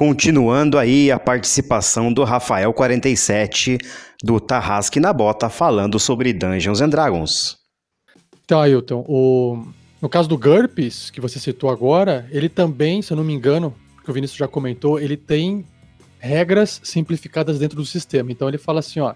[0.00, 3.78] Continuando aí a participação do Rafael47
[4.24, 7.58] do Tarrasque na Bota falando sobre Dungeons and Dragons.
[8.42, 9.62] Então, Ailton, o...
[10.00, 13.74] no caso do GURPS, que você citou agora, ele também, se eu não me engano,
[14.02, 15.66] que o Vinícius já comentou, ele tem
[16.18, 18.32] regras simplificadas dentro do sistema.
[18.32, 19.12] Então ele fala assim, ó,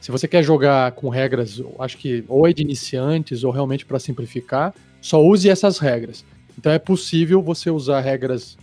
[0.00, 4.00] se você quer jogar com regras, acho que ou é de iniciantes ou realmente para
[4.00, 6.24] simplificar, só use essas regras.
[6.58, 8.58] Então é possível você usar regras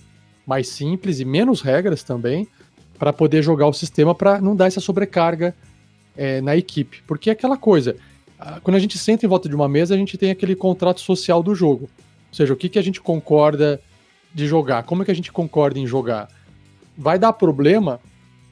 [0.45, 2.47] mais simples e menos regras também
[2.97, 5.55] para poder jogar o sistema para não dar essa sobrecarga
[6.15, 7.01] é, na equipe.
[7.07, 7.95] Porque é aquela coisa,
[8.61, 11.41] quando a gente senta em volta de uma mesa, a gente tem aquele contrato social
[11.41, 11.89] do jogo.
[12.29, 13.81] Ou seja, o que, que a gente concorda
[14.33, 16.27] de jogar, como é que a gente concorda em jogar.
[16.97, 17.99] Vai dar problema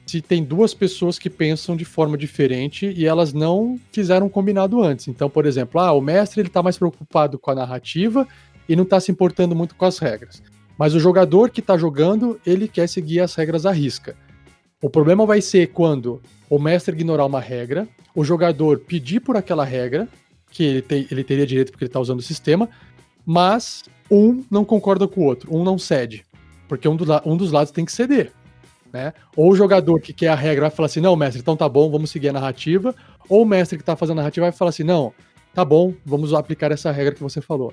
[0.06, 4.82] se tem duas pessoas que pensam de forma diferente e elas não fizeram um combinado
[4.82, 5.08] antes.
[5.08, 8.26] Então, por exemplo, ah, o mestre ele está mais preocupado com a narrativa
[8.68, 10.42] e não está se importando muito com as regras.
[10.82, 14.16] Mas o jogador que está jogando, ele quer seguir as regras à risca.
[14.82, 19.64] O problema vai ser quando o mestre ignorar uma regra, o jogador pedir por aquela
[19.64, 20.08] regra,
[20.50, 22.68] que ele, te, ele teria direito porque ele está usando o sistema,
[23.24, 26.24] mas um não concorda com o outro, um não cede.
[26.66, 28.32] Porque um, do, um dos lados tem que ceder.
[28.92, 29.12] Né?
[29.36, 31.92] Ou o jogador que quer a regra vai falar assim: não, mestre, então tá bom,
[31.92, 32.92] vamos seguir a narrativa.
[33.28, 35.14] Ou o mestre que está fazendo a narrativa vai falar assim: não,
[35.54, 37.72] tá bom, vamos aplicar essa regra que você falou.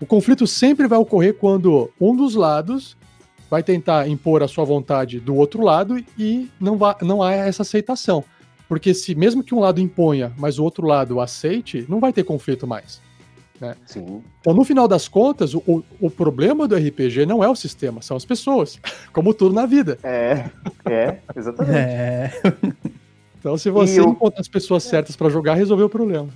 [0.00, 2.96] O conflito sempre vai ocorrer quando um dos lados
[3.50, 7.62] vai tentar impor a sua vontade do outro lado e não, vai, não há essa
[7.62, 8.24] aceitação.
[8.68, 12.22] Porque se mesmo que um lado imponha, mas o outro lado aceite, não vai ter
[12.22, 13.02] conflito mais.
[13.60, 13.74] Né?
[13.84, 14.22] Sim.
[14.40, 18.16] Então, no final das contas, o, o problema do RPG não é o sistema, são
[18.16, 18.78] as pessoas,
[19.12, 19.98] como tudo na vida.
[20.02, 20.48] É,
[20.88, 21.76] é, exatamente.
[21.76, 22.30] É.
[23.38, 26.28] Então, se você encontrar as pessoas certas para jogar, resolveu o problema.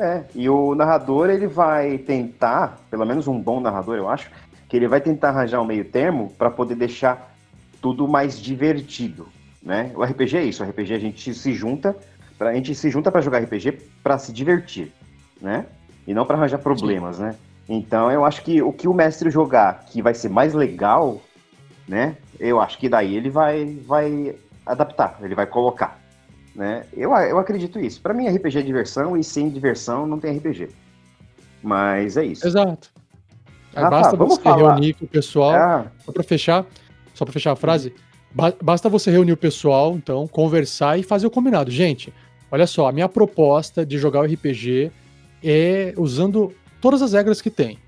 [0.00, 4.30] É, e o narrador ele vai tentar, pelo menos um bom narrador, eu acho,
[4.66, 7.34] que ele vai tentar arranjar um meio termo para poder deixar
[7.82, 9.28] tudo mais divertido,
[9.62, 9.92] né?
[9.94, 11.94] O RPG é isso, o RPG a gente se junta,
[12.38, 14.90] pra, a gente se junta para jogar RPG para se divertir,
[15.38, 15.66] né?
[16.06, 17.24] E não para arranjar problemas, Sim.
[17.24, 17.36] né?
[17.68, 21.20] Então eu acho que o que o mestre jogar que vai ser mais legal,
[21.86, 22.16] né?
[22.38, 25.99] Eu acho que daí ele vai vai adaptar, ele vai colocar.
[26.54, 26.84] Né?
[26.96, 28.00] Eu, eu acredito isso.
[28.00, 30.68] Para mim, RPG é diversão e sem diversão não tem RPG.
[31.62, 32.46] Mas é isso.
[32.46, 32.90] Exato.
[33.74, 34.74] Aí ah, basta tá, você falar.
[34.74, 35.52] reunir com o pessoal.
[35.52, 35.86] Ah.
[36.04, 36.66] Só para fechar,
[37.14, 37.94] só para fechar a frase,
[38.62, 41.70] basta você reunir o pessoal, então, conversar e fazer o combinado.
[41.70, 42.12] Gente,
[42.50, 44.90] olha só, a minha proposta de jogar o RPG
[45.42, 47.78] é usando todas as regras que tem.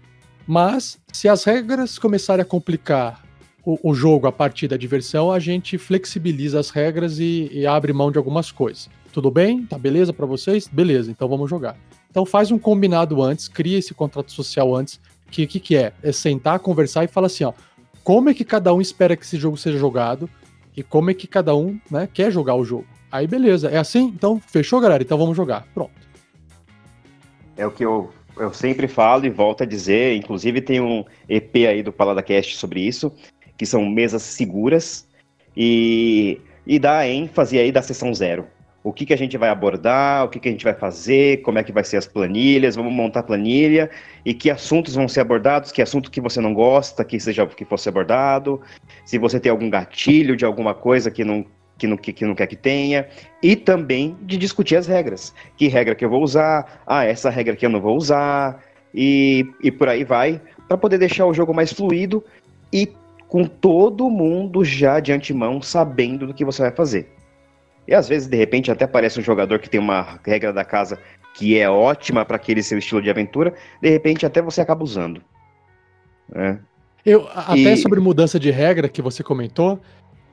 [0.46, 3.21] Mas se as regras começarem a complicar
[3.64, 7.92] o, o, jogo a partir da diversão, a gente flexibiliza as regras e, e abre
[7.92, 8.90] mão de algumas coisas.
[9.12, 9.64] Tudo bem?
[9.64, 10.66] Tá beleza para vocês?
[10.66, 11.76] Beleza, então vamos jogar.
[12.10, 15.00] Então faz um combinado antes, cria esse contrato social antes.
[15.30, 15.92] Que que, que é?
[16.02, 17.52] É sentar, conversar e falar assim, ó,
[18.02, 20.28] como é que cada um espera que esse jogo seja jogado
[20.76, 22.86] e como é que cada um né, quer jogar o jogo.
[23.10, 24.06] Aí beleza, é assim?
[24.06, 25.02] Então fechou, galera?
[25.02, 25.66] Então vamos jogar.
[25.72, 25.92] Pronto.
[27.56, 31.54] É o que eu, eu sempre falo e volto a dizer, inclusive tem um EP
[31.68, 33.12] aí do PaladaCast sobre isso,
[33.62, 35.06] que são mesas seguras,
[35.56, 38.44] e, e dá ênfase aí da sessão zero.
[38.82, 41.60] O que, que a gente vai abordar, o que, que a gente vai fazer, como
[41.60, 43.88] é que vai ser as planilhas, vamos montar planilha,
[44.24, 47.64] e que assuntos vão ser abordados, que assunto que você não gosta, que seja que
[47.64, 48.60] fosse abordado,
[49.04, 51.46] se você tem algum gatilho de alguma coisa que não
[51.78, 53.06] que não, que, que não quer que tenha,
[53.40, 55.32] e também de discutir as regras.
[55.56, 56.82] Que regra que eu vou usar?
[56.84, 58.60] Ah, essa regra que eu não vou usar,
[58.92, 62.24] e, e por aí vai, para poder deixar o jogo mais fluido
[62.72, 62.86] e
[63.32, 67.08] com todo mundo já de antemão sabendo do que você vai fazer.
[67.88, 70.98] E às vezes, de repente, até aparece um jogador que tem uma regra da casa
[71.32, 75.22] que é ótima para aquele seu estilo de aventura, de repente até você acaba usando.
[76.34, 76.58] É.
[77.06, 77.76] Eu, até e...
[77.78, 79.80] sobre mudança de regra que você comentou,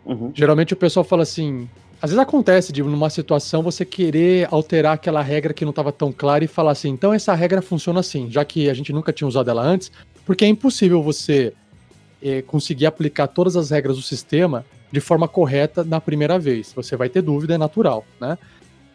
[0.06, 0.34] uhum.
[0.36, 1.70] geralmente o pessoal fala assim.
[2.02, 6.12] Às vezes acontece de numa situação você querer alterar aquela regra que não estava tão
[6.12, 9.28] clara e falar assim, então essa regra funciona assim, já que a gente nunca tinha
[9.28, 9.90] usado ela antes,
[10.26, 11.54] porque é impossível você
[12.22, 16.74] é, conseguir aplicar todas as regras do sistema de forma correta na primeira vez.
[16.76, 18.38] Você vai ter dúvida, é natural, né?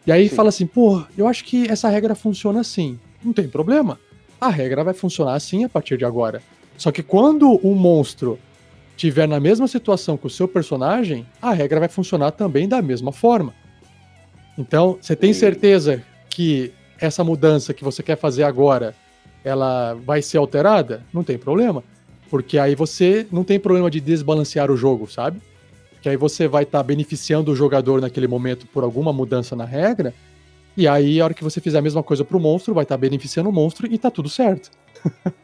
[0.05, 0.35] E aí Sim.
[0.35, 2.99] fala assim, pô, eu acho que essa regra funciona assim.
[3.23, 3.99] Não tem problema.
[4.39, 6.41] A regra vai funcionar assim a partir de agora.
[6.77, 8.37] Só que quando um monstro
[8.95, 13.11] tiver na mesma situação que o seu personagem, a regra vai funcionar também da mesma
[13.11, 13.53] forma.
[14.57, 18.95] Então, você tem certeza que essa mudança que você quer fazer agora,
[19.43, 21.03] ela vai ser alterada?
[21.13, 21.83] Não tem problema.
[22.35, 25.39] Porque aí você não tem problema de desbalancear o jogo, sabe?
[26.01, 29.63] Que aí você vai estar tá beneficiando o jogador naquele momento por alguma mudança na
[29.63, 30.13] regra.
[30.75, 32.99] E aí, a hora que você fizer a mesma coisa pro monstro, vai estar tá
[32.99, 34.69] beneficiando o monstro e tá tudo certo.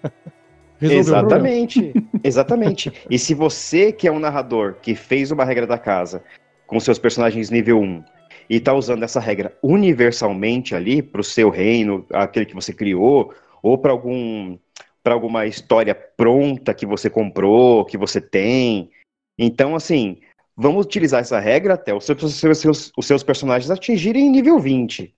[0.82, 1.94] Exatamente,
[2.24, 2.92] exatamente.
[3.10, 6.22] E se você que é um narrador que fez uma regra da casa
[6.68, 8.04] com seus personagens nível 1
[8.50, 13.32] e tá usando essa regra universalmente ali para o seu reino, aquele que você criou,
[13.62, 14.58] ou para algum
[15.04, 18.90] para alguma história pronta que você comprou, que você tem.
[19.38, 20.18] Então, assim,
[20.56, 25.14] vamos utilizar essa regra até os seus, os seus, os seus personagens atingirem nível 20.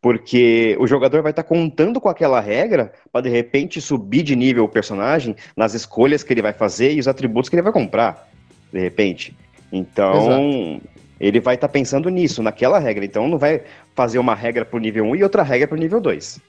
[0.00, 4.34] Porque o jogador vai estar tá contando com aquela regra para de repente subir de
[4.34, 7.72] nível o personagem nas escolhas que ele vai fazer e os atributos que ele vai
[7.72, 8.28] comprar,
[8.72, 9.36] de repente.
[9.70, 10.88] Então, Exato.
[11.20, 13.04] ele vai estar tá pensando nisso, naquela regra.
[13.04, 13.62] Então, não vai
[13.94, 16.40] fazer uma regra para o nível 1 e outra regra para o nível 2.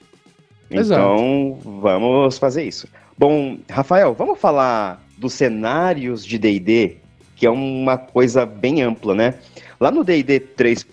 [0.70, 2.88] Então, vamos fazer isso.
[3.16, 6.96] Bom, Rafael, vamos falar dos cenários de D&D,
[7.36, 9.34] que é uma coisa bem ampla, né?
[9.78, 10.86] Lá no D&D 3,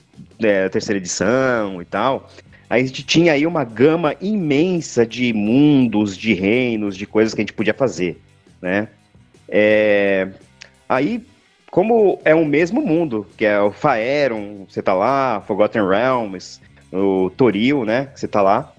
[0.43, 2.29] é, terceira edição e tal,
[2.69, 7.43] a gente tinha aí uma gama imensa de mundos, de reinos, de coisas que a
[7.43, 8.21] gente podia fazer,
[8.61, 8.87] né?
[9.49, 10.29] É...
[10.87, 11.21] Aí,
[11.69, 17.29] como é o mesmo mundo, que é o Faeron, você tá lá, Forgotten Realms, o
[17.29, 18.73] Toril, né, que você tá lá,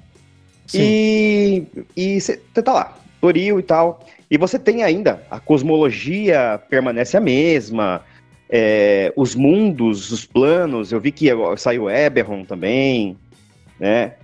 [0.67, 1.67] Sim.
[1.97, 4.05] E você tá lá, Toril e tal.
[4.31, 8.03] E você tem ainda a cosmologia permanece a mesma,
[8.49, 10.91] é, os mundos, os planos.
[10.91, 13.17] Eu vi que saiu Eberron também,
[13.79, 14.15] né?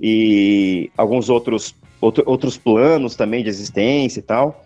[0.00, 4.64] E alguns outros, outro, outros planos também de existência e tal.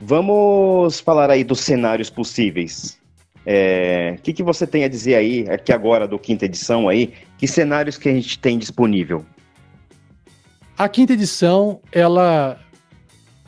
[0.00, 2.98] Vamos falar aí dos cenários possíveis.
[3.34, 7.12] O é, que, que você tem a dizer aí, aqui agora do quinta edição aí?
[7.38, 9.24] Que cenários que a gente tem disponível?
[10.78, 12.60] A quinta edição, ela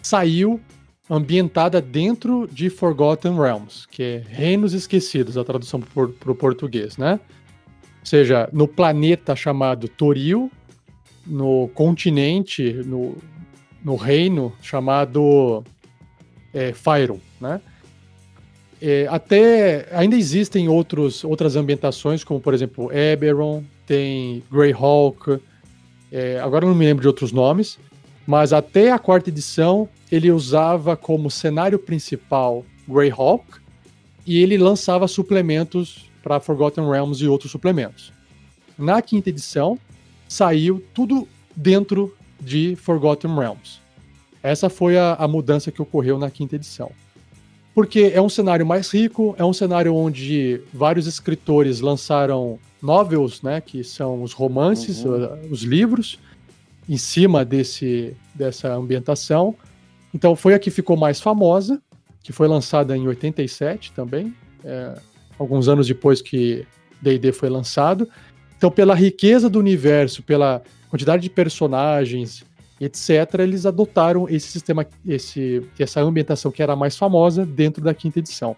[0.01, 0.59] saiu
[1.11, 7.21] ambientada dentro de Forgotten Realms, que é Reinos Esquecidos, a tradução para o português, né?
[8.01, 10.51] Ou seja, no planeta chamado Toril,
[11.27, 13.15] no continente, no,
[13.85, 15.63] no reino chamado
[16.55, 17.61] é, Fyron, né?
[18.81, 25.41] É, até ainda existem outros, outras ambientações, como por exemplo Eberron, tem Greyhawk,
[26.11, 27.79] é, agora eu não me lembro de outros nomes,
[28.27, 33.45] mas até a quarta edição ele usava como cenário principal Greyhawk
[34.27, 38.13] e ele lançava suplementos para Forgotten Realms e outros suplementos.
[38.79, 39.79] Na quinta edição
[40.29, 43.81] saiu tudo dentro de Forgotten Realms.
[44.43, 46.91] Essa foi a, a mudança que ocorreu na quinta edição.
[47.75, 53.61] Porque é um cenário mais rico, é um cenário onde vários escritores lançaram novels, né,
[53.61, 55.51] que são os romances, uhum.
[55.51, 56.19] os livros,
[56.89, 59.55] em cima desse, dessa ambientação.
[60.15, 61.81] Então foi a que ficou mais famosa,
[62.23, 64.35] que foi lançada em 87 também,
[64.65, 64.95] é,
[65.39, 66.67] alguns anos depois que
[67.01, 68.09] D&D foi lançado.
[68.57, 72.45] Então pela riqueza do universo, pela quantidade de personagens,
[72.81, 78.19] etc., eles adotaram esse sistema, esse, essa ambientação que era mais famosa dentro da quinta
[78.19, 78.57] edição.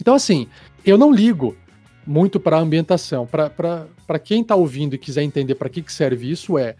[0.00, 0.46] Então assim,
[0.84, 1.56] eu não ligo
[2.06, 3.26] muito para ambientação.
[3.26, 6.74] Para quem está ouvindo e quiser entender para que, que serve isso, é,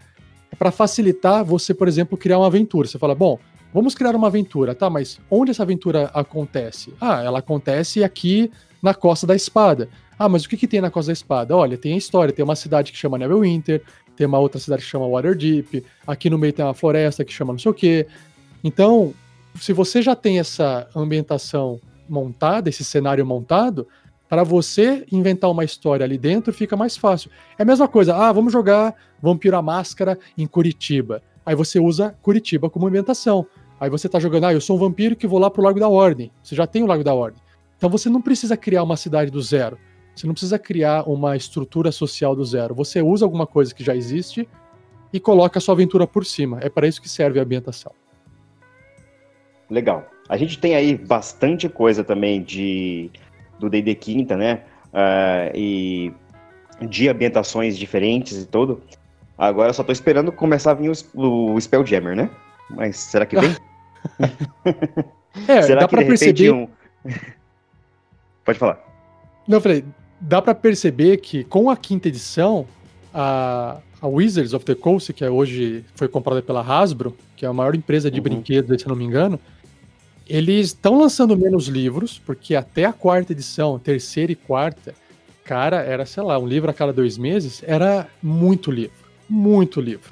[0.51, 2.87] é para facilitar você, por exemplo, criar uma aventura.
[2.87, 3.39] Você fala, bom,
[3.73, 4.89] vamos criar uma aventura, tá?
[4.89, 6.93] Mas onde essa aventura acontece?
[6.99, 9.89] Ah, ela acontece aqui na Costa da Espada.
[10.17, 11.55] Ah, mas o que, que tem na Costa da Espada?
[11.55, 13.81] Olha, tem a história, tem uma cidade que chama Neverwinter,
[14.15, 17.53] tem uma outra cidade que chama Waterdeep, aqui no meio tem uma floresta que chama
[17.53, 18.05] não sei o quê.
[18.63, 19.13] Então,
[19.59, 23.87] se você já tem essa ambientação montada, esse cenário montado,
[24.33, 27.29] para você inventar uma história ali dentro fica mais fácil.
[27.55, 31.21] É a mesma coisa, ah, vamos jogar Vampiro à Máscara em Curitiba.
[31.45, 33.45] Aí você usa Curitiba como ambientação.
[33.79, 35.87] Aí você tá jogando, ah, eu sou um vampiro que vou lá pro Lago da
[35.87, 36.31] Ordem.
[36.41, 37.39] Você já tem o Lago da Ordem.
[37.77, 39.77] Então você não precisa criar uma cidade do zero.
[40.15, 42.73] Você não precisa criar uma estrutura social do zero.
[42.73, 44.49] Você usa alguma coisa que já existe
[45.13, 46.57] e coloca a sua aventura por cima.
[46.59, 47.91] É para isso que serve a ambientação.
[49.69, 50.09] Legal.
[50.27, 53.11] A gente tem aí bastante coisa também de
[53.59, 54.61] do D&D Quinta, né?
[54.93, 56.13] Uh, e
[56.81, 58.81] de ambientações diferentes e tudo.
[59.37, 62.29] Agora eu só tô esperando começar a vir o, o Spelljammer, né?
[62.69, 63.55] Mas será que vem?
[65.47, 66.51] é, será dá que pra perceber...
[66.51, 66.67] Um...
[68.45, 68.79] Pode falar.
[69.47, 69.83] Não, eu falei,
[70.19, 72.65] dá para perceber que com a quinta edição,
[73.13, 77.49] a, a Wizards of the Coast, que é hoje foi comprada pela Hasbro, que é
[77.49, 78.23] a maior empresa de uhum.
[78.23, 79.39] brinquedos, se não me engano,
[80.27, 84.93] eles estão lançando menos livros, porque até a quarta edição, terceira e quarta,
[85.43, 89.03] cara, era, sei lá, um livro a cada dois meses, era muito livro.
[89.29, 90.11] Muito livro.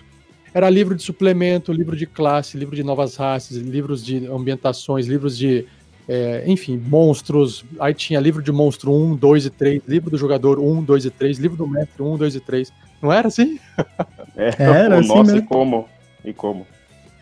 [0.54, 5.38] Era livro de suplemento, livro de classe, livro de novas raças, livros de ambientações, livros
[5.38, 5.66] de.
[6.08, 7.64] É, enfim, monstros.
[7.80, 11.10] Aí tinha livro de monstro 1, 2 e 3, livro do jogador 1, 2 e
[11.10, 12.74] 3, livro do mestre 1, 2 e 3.
[13.02, 13.60] Não era assim?
[14.34, 15.40] É, era assim nossa, mesmo.
[15.40, 15.90] e como?
[16.24, 16.66] E como?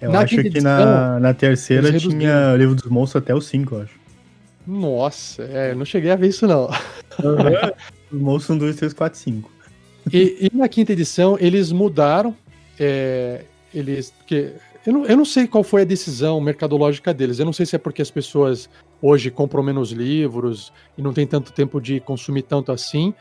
[0.02, 3.42] Eu na acho que edição, na, na terceira tinha o livro dos monstros até o
[3.42, 4.00] 5, eu acho.
[4.66, 6.68] Nossa, é, não cheguei a ver isso não.
[7.24, 7.72] Uhum.
[8.12, 9.52] Os monstros são 2, 3, 4, 5.
[10.12, 12.36] E, e, na quinta edição eles mudaram.
[12.80, 13.42] É,
[13.74, 14.14] eles.
[14.26, 14.54] Que,
[14.86, 17.40] eu, não, eu não sei qual foi a decisão mercadológica deles.
[17.40, 18.70] Eu não sei se é porque as pessoas
[19.02, 23.14] hoje compram menos livros e não tem tanto tempo de consumir tanto assim.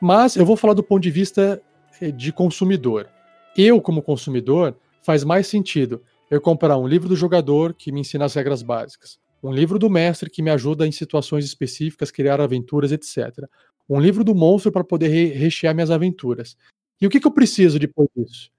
[0.00, 1.60] Mas eu vou falar do ponto de vista
[2.00, 3.08] é, de consumidor.
[3.56, 6.00] Eu, como consumidor, faz mais sentido
[6.32, 9.90] eu comprar um livro do jogador que me ensina as regras básicas, um livro do
[9.90, 13.46] mestre que me ajuda em situações específicas, criar aventuras, etc.
[13.86, 16.56] Um livro do monstro para poder re rechear minhas aventuras.
[16.98, 18.50] E o que, que eu preciso depois disso?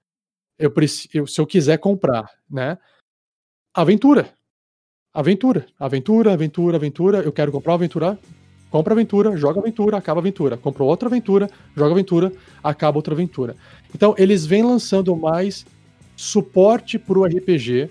[0.56, 0.72] Eu,
[1.12, 2.78] eu, se eu quiser comprar, né?
[3.74, 4.32] Aventura.
[5.12, 7.18] Aventura, aventura, aventura, aventura.
[7.22, 8.16] Eu quero comprar aventura.
[8.70, 10.56] Compra aventura, joga aventura, acaba aventura.
[10.56, 13.56] Compra outra aventura, joga aventura, acaba outra aventura.
[13.92, 15.66] Então, eles vêm lançando mais
[16.16, 17.90] suporte para o RPG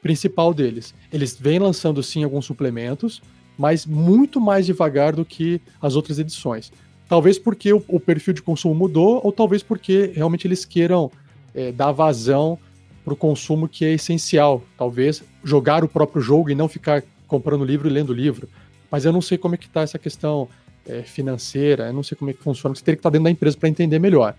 [0.00, 0.94] principal deles.
[1.12, 3.20] Eles vêm lançando sim alguns suplementos,
[3.58, 6.72] mas muito mais devagar do que as outras edições.
[7.08, 11.10] Talvez porque o, o perfil de consumo mudou, ou talvez porque realmente eles queiram
[11.54, 12.58] é, dar vazão
[13.04, 14.62] para o consumo que é essencial.
[14.76, 18.48] Talvez jogar o próprio jogo e não ficar comprando livro e lendo livro.
[18.90, 20.48] Mas eu não sei como é que está essa questão
[20.86, 23.24] é, financeira, eu não sei como é que funciona, você teria que estar tá dentro
[23.24, 24.34] da empresa para entender melhor.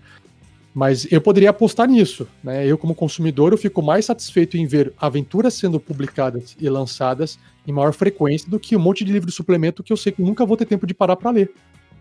[0.72, 2.64] Mas eu poderia apostar nisso, né?
[2.64, 7.72] Eu, como consumidor, eu fico mais satisfeito em ver aventuras sendo publicadas e lançadas em
[7.72, 10.46] maior frequência do que um monte de livro de suplemento que eu sei que nunca
[10.46, 11.52] vou ter tempo de parar para ler.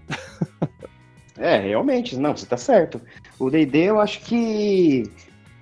[1.37, 3.01] é, realmente, não, você tá certo.
[3.39, 5.09] O D&D, eu acho que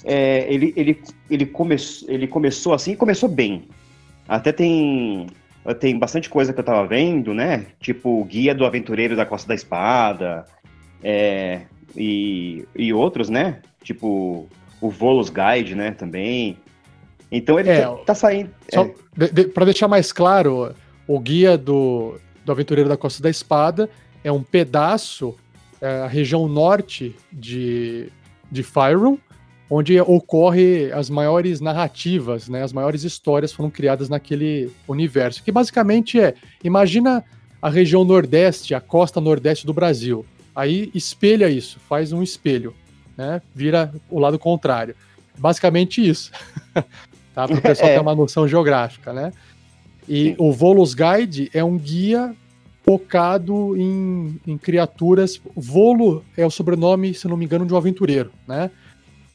[0.03, 1.75] é, ele, ele, ele, come,
[2.07, 3.69] ele começou assim começou bem.
[4.27, 5.27] Até tem,
[5.79, 7.67] tem bastante coisa que eu tava vendo, né?
[7.79, 10.45] Tipo, Guia do Aventureiro da Costa da Espada,
[11.01, 11.61] é,
[11.95, 13.61] e, e outros, né?
[13.83, 14.47] Tipo
[14.81, 15.91] o Volos Guide, né?
[15.91, 16.57] Também.
[17.31, 18.51] Então ele é, tá, tá saindo.
[18.73, 19.27] Só é.
[19.31, 20.73] de, para deixar mais claro,
[21.07, 22.15] o guia do,
[22.45, 23.89] do Aventureiro da Costa da Espada
[24.23, 25.35] é um pedaço,
[25.81, 28.09] é, a região norte de,
[28.51, 29.17] de Fyron,
[29.69, 32.63] onde ocorre as maiores narrativas, né?
[32.63, 35.43] As maiores histórias foram criadas naquele universo.
[35.43, 37.23] Que basicamente é, imagina
[37.61, 40.25] a região nordeste, a costa nordeste do Brasil.
[40.57, 42.73] Aí espelha isso, faz um espelho,
[43.15, 43.43] né?
[43.53, 44.95] Vira o lado contrário.
[45.37, 46.31] Basicamente isso.
[47.31, 47.47] tá?
[47.47, 47.93] Para o pessoal é.
[47.93, 49.31] ter uma noção geográfica, né?
[50.09, 52.35] E o Volos Guide é um guia
[52.83, 55.39] focado em, em, criaturas.
[55.55, 58.71] Volo é o sobrenome, se não me engano, de um aventureiro, né?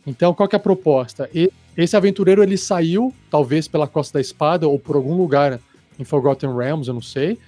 [0.05, 1.31] Então, qual que é a proposta?
[1.33, 5.61] E, esse aventureiro ele saiu, talvez pela Costa da Espada ou por algum lugar
[6.01, 7.39] em Forgotten Realms, eu não sei,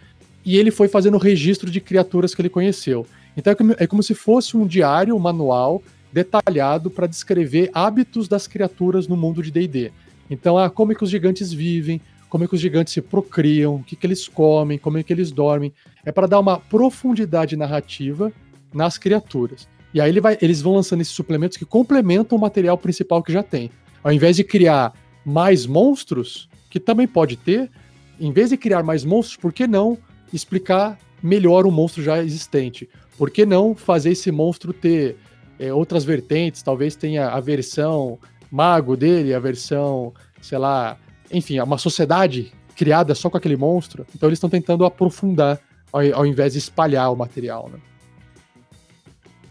[0.45, 3.05] e ele foi fazendo o registro de criaturas que ele conheceu.
[3.37, 8.47] Então é como, é como se fosse um diário, manual detalhado para descrever hábitos das
[8.47, 9.91] criaturas no mundo de D&D.
[10.31, 13.77] Então, ah, como é que os gigantes vivem, como é que os gigantes se procriam,
[13.77, 15.73] o que, que eles comem, como é que eles dormem.
[16.05, 18.33] É para dar uma profundidade narrativa
[18.73, 19.69] nas criaturas.
[19.93, 23.33] E aí ele vai, eles vão lançando esses suplementos que complementam o material principal que
[23.33, 23.71] já tem.
[24.03, 24.93] Ao invés de criar
[25.25, 27.71] mais monstros, que também pode ter,
[28.19, 29.97] em vez de criar mais monstros, por que não
[30.33, 32.89] explicar melhor o monstro já existente?
[33.17, 35.17] Por que não fazer esse monstro ter
[35.59, 36.63] é, outras vertentes?
[36.63, 38.19] Talvez tenha a versão
[38.51, 40.97] mago dele, a versão, sei lá,
[41.31, 44.07] enfim, uma sociedade criada só com aquele monstro.
[44.15, 45.61] Então eles estão tentando aprofundar
[45.93, 47.79] ao, ao, invés de espalhar o material, né?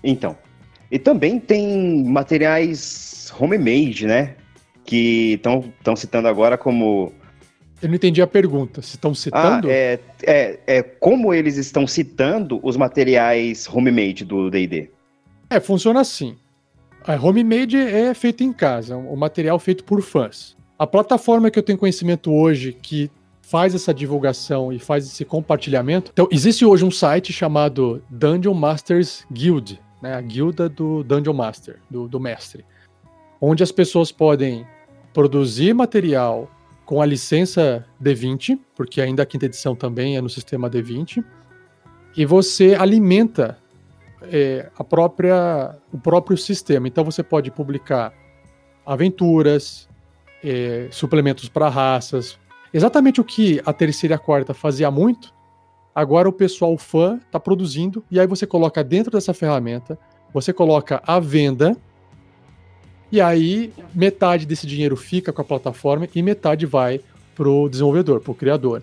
[0.03, 0.37] Então.
[0.91, 4.35] E também tem materiais homemade, né?
[4.85, 7.11] Que estão citando agora como
[7.83, 8.81] eu não entendi a pergunta.
[8.81, 9.67] Se estão citando?
[9.67, 14.89] Ah, é, é, é como eles estão citando os materiais homemade do D&D.
[15.49, 16.37] É, funciona assim.
[17.05, 20.55] A homemade é feito em casa, o material feito por fãs.
[20.79, 23.11] A plataforma que eu tenho conhecimento hoje que
[23.41, 26.11] faz essa divulgação e faz esse compartilhamento.
[26.13, 30.15] Então, existe hoje um site chamado Dungeon Masters Guild, né?
[30.15, 32.65] A guilda do Dungeon Master, do, do mestre.
[33.41, 34.65] Onde as pessoas podem
[35.13, 36.49] produzir material
[36.85, 41.23] com a licença D20, porque ainda a quinta edição também é no sistema D20,
[42.15, 43.57] e você alimenta
[44.23, 46.87] é, a própria, o próprio sistema.
[46.87, 48.13] Então você pode publicar
[48.85, 49.89] aventuras,
[50.43, 52.37] é, suplementos para raças,
[52.73, 55.33] exatamente o que a terceira e a quarta fazia muito.
[55.95, 59.97] Agora o pessoal fã está produzindo e aí você coloca dentro dessa ferramenta,
[60.33, 61.77] você coloca a venda
[63.13, 66.99] e aí, metade desse dinheiro fica com a plataforma e metade vai
[67.35, 68.81] para o desenvolvedor, para o criador.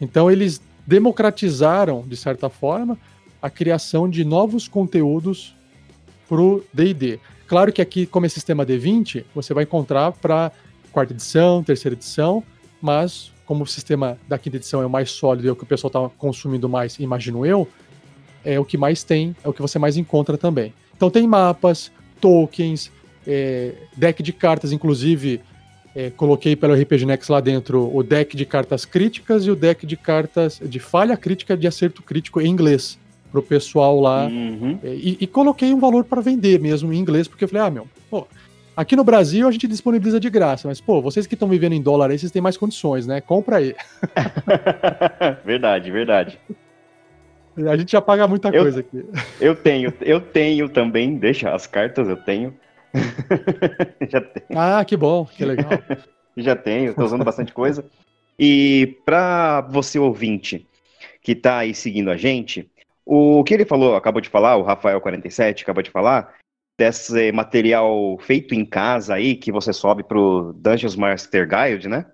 [0.00, 2.96] Então, eles democratizaram, de certa forma,
[3.42, 5.54] a criação de novos conteúdos
[6.26, 7.20] para o DD.
[7.46, 10.50] Claro que aqui, como é sistema D20, você vai encontrar para
[10.90, 12.42] quarta edição, terceira edição,
[12.80, 15.64] mas como o sistema da quinta edição é o mais sólido e é o que
[15.64, 17.68] o pessoal está consumindo mais, imagino eu,
[18.42, 20.72] é o que mais tem, é o que você mais encontra também.
[20.96, 21.92] Então tem mapas,
[22.22, 22.90] tokens,
[23.26, 25.40] é, deck de cartas, inclusive
[25.94, 29.86] é, coloquei pelo RPG Next lá dentro o deck de cartas críticas e o deck
[29.86, 32.98] de cartas de falha crítica de acerto crítico em inglês
[33.32, 34.26] pro pessoal lá.
[34.26, 34.78] Uhum.
[34.82, 37.70] É, e, e, coloquei um valor para vender mesmo em inglês, porque eu falei, ah,
[37.70, 38.26] meu, pô,
[38.76, 41.82] aqui no Brasil a gente disponibiliza de graça, mas, pô, vocês que estão vivendo em
[41.82, 43.20] dólar aí, vocês têm mais condições, né?
[43.20, 43.74] Compra aí.
[45.44, 46.38] verdade, verdade.
[47.66, 49.02] A gente já paga muita eu, coisa aqui.
[49.40, 52.52] Eu tenho, eu tenho também, deixa as cartas, eu tenho.
[54.08, 54.60] já tenho.
[54.60, 55.70] Ah, que bom, que legal.
[56.36, 57.84] já tenho, estou usando bastante coisa.
[58.38, 60.66] E para você ouvinte
[61.22, 62.70] que está aí seguindo a gente,
[63.04, 66.34] o que ele falou, acabou de falar, o Rafael47 acabou de falar,
[66.78, 72.06] desse material feito em casa aí, que você sobe pro Dungeons Master Guild, né?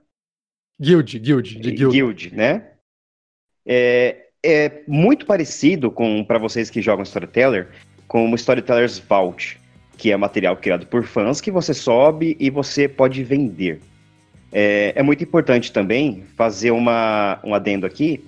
[0.80, 1.92] Guild, Guild, de Guild.
[1.92, 2.72] Guild, né?
[3.66, 7.70] É, é muito parecido com, para vocês que jogam Storyteller,
[8.08, 9.60] com o Storyteller's Vault
[10.02, 13.80] que é material criado por fãs, que você sobe e você pode vender.
[14.52, 18.20] É, é muito importante também fazer uma, um adendo aqui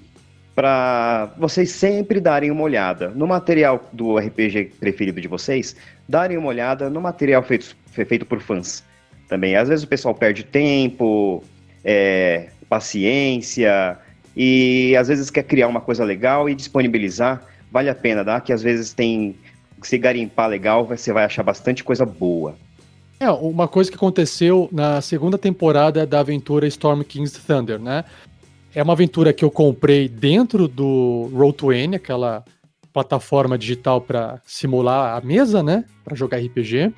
[0.55, 5.75] para vocês sempre darem uma olhada no material do RPG preferido de vocês,
[6.09, 8.85] darem uma olhada no material feito, feito por fãs.
[9.29, 11.43] Também, às vezes o pessoal perde tempo,
[11.85, 13.99] é, paciência,
[14.37, 17.43] e às vezes quer criar uma coisa legal e disponibilizar.
[17.73, 18.41] Vale a pena, dá?
[18.41, 19.35] Que às vezes tem
[19.87, 22.57] se garimpar legal, você vai achar bastante coisa boa.
[23.21, 28.05] É, uma coisa que aconteceu na segunda temporada da aventura Storm King's Thunder, né?
[28.75, 32.45] É uma aventura que eu comprei dentro do Roll20, aquela
[32.93, 35.85] plataforma digital para simular a mesa, né?
[36.05, 36.93] Para jogar RPG.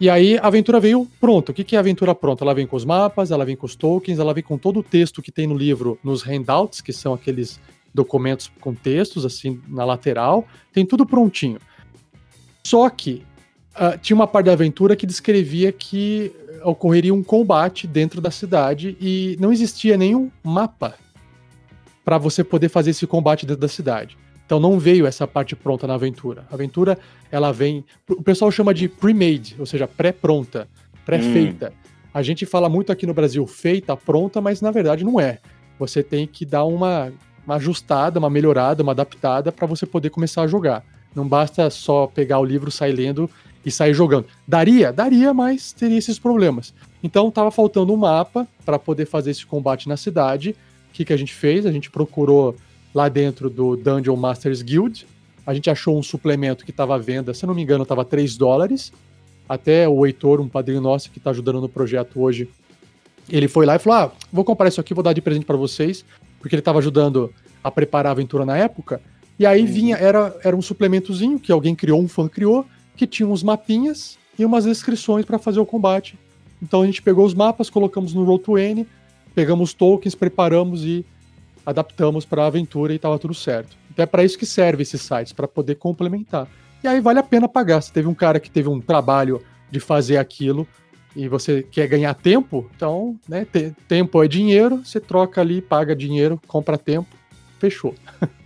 [0.00, 1.52] E aí a aventura veio pronta.
[1.52, 2.44] O que, que é a aventura pronta?
[2.44, 4.82] Ela vem com os mapas, ela vem com os tokens, ela vem com todo o
[4.82, 7.60] texto que tem no livro nos handouts, que são aqueles
[7.92, 10.46] documentos com textos assim na lateral.
[10.72, 11.58] Tem tudo prontinho.
[12.66, 13.22] Só que
[13.76, 16.32] uh, tinha uma parte da aventura que descrevia que
[16.64, 20.94] ocorreria um combate dentro da cidade e não existia nenhum mapa
[22.04, 24.16] para você poder fazer esse combate dentro da cidade.
[24.46, 26.46] Então não veio essa parte pronta na aventura.
[26.50, 26.98] A aventura,
[27.30, 27.84] ela vem.
[28.08, 30.68] O pessoal chama de pre-made, ou seja, pré-pronta,
[31.04, 31.70] pré-feita.
[31.70, 31.84] Hum.
[32.12, 35.38] A gente fala muito aqui no Brasil feita, pronta, mas na verdade não é.
[35.78, 37.12] Você tem que dar uma,
[37.46, 40.84] uma ajustada, uma melhorada, uma adaptada para você poder começar a jogar.
[41.14, 43.30] Não basta só pegar o livro, sair lendo
[43.64, 44.26] e sair jogando.
[44.46, 44.92] Daria?
[44.92, 46.74] Daria, mas teria esses problemas.
[47.02, 50.50] Então estava faltando um mapa para poder fazer esse combate na cidade.
[50.90, 51.66] O que, que a gente fez?
[51.66, 52.56] A gente procurou
[52.94, 55.06] lá dentro do Dungeon Masters Guild.
[55.46, 58.36] A gente achou um suplemento que estava à venda, se não me engano, estava 3
[58.36, 58.92] dólares.
[59.46, 62.48] Até o Heitor, um padrinho nosso que está ajudando no projeto hoje,
[63.28, 65.56] ele foi lá e falou: Ah, vou comprar isso aqui, vou dar de presente para
[65.56, 66.04] vocês,
[66.40, 69.00] porque ele estava ajudando a preparar a aventura na época.
[69.38, 72.64] E aí vinha, era, era um suplementozinho que alguém criou, um fã criou,
[72.96, 76.18] que tinha uns mapinhas e umas descrições para fazer o combate.
[76.62, 78.86] Então a gente pegou os mapas, colocamos no Roll20,
[79.34, 81.04] pegamos tokens, preparamos e
[81.66, 83.76] adaptamos para a aventura e estava tudo certo.
[83.90, 86.48] Então é para isso que serve esses sites, para poder complementar.
[86.82, 87.80] E aí vale a pena pagar.
[87.80, 90.66] Se teve um cara que teve um trabalho de fazer aquilo
[91.16, 93.46] e você quer ganhar tempo, então, né,
[93.88, 97.08] tempo é dinheiro, você troca ali, paga dinheiro, compra tempo,
[97.58, 97.94] fechou.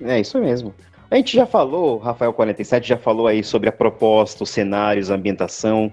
[0.00, 0.74] É isso mesmo.
[1.10, 5.14] A gente já falou, Rafael 47 já falou aí sobre a proposta, os cenários, a
[5.14, 5.92] ambientação.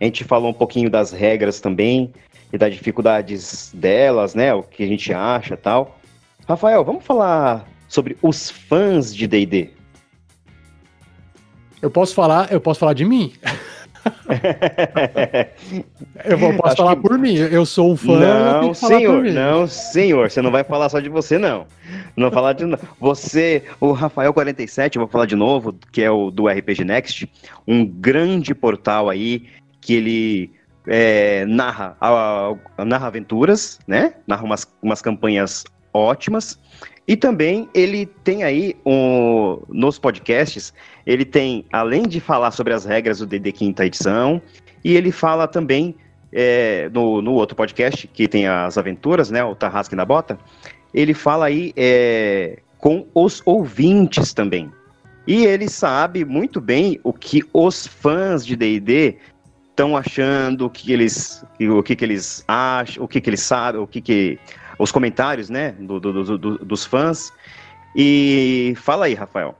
[0.00, 2.12] A gente falou um pouquinho das regras também
[2.52, 4.52] e das dificuldades delas, né?
[4.52, 5.98] O que a gente acha tal.
[6.46, 9.70] Rafael, vamos falar sobre os fãs de D&D.
[11.80, 13.32] Eu posso falar, eu posso falar de mim.
[16.24, 17.02] Eu vou, posso Acho falar que...
[17.02, 17.34] por mim.
[17.34, 18.18] Eu sou um fã.
[18.18, 19.24] Não, senhor.
[19.24, 20.30] Não, senhor.
[20.30, 21.66] Você não vai falar só de você, não.
[22.16, 22.64] Não falar de
[23.00, 27.30] você, o Rafael 47, eu vou falar de novo, que é o do RPG Next,
[27.66, 29.46] um grande portal aí
[29.80, 30.50] que ele
[30.86, 34.14] é, narra, a, a, narra aventuras, né?
[34.26, 36.58] Narra umas, umas campanhas ótimas.
[37.08, 40.74] E também ele tem aí um, nos podcasts,
[41.06, 44.42] ele tem, além de falar sobre as regras do DD quinta edição,
[44.84, 45.94] e ele fala também
[46.30, 49.42] é, no, no outro podcast, que tem as aventuras, né?
[49.42, 50.38] O Tarrasque na Bota,
[50.92, 54.70] ele fala aí é, com os ouvintes também.
[55.26, 59.16] E ele sabe muito bem o que os fãs de D&D
[59.70, 63.80] estão achando, o que eles, o que, que eles acham, o que, que eles sabem,
[63.80, 64.38] o que, que
[64.78, 67.32] os comentários, né, do, do, do, dos fãs.
[67.96, 69.56] E fala aí, Rafael.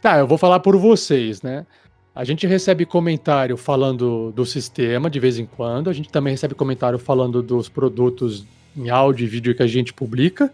[0.00, 1.66] Tá, eu vou falar por vocês, né?
[2.14, 6.54] A gente recebe comentário falando do sistema de vez em quando, a gente também recebe
[6.54, 8.44] comentário falando dos produtos
[8.76, 10.52] em áudio e vídeo que a gente publica.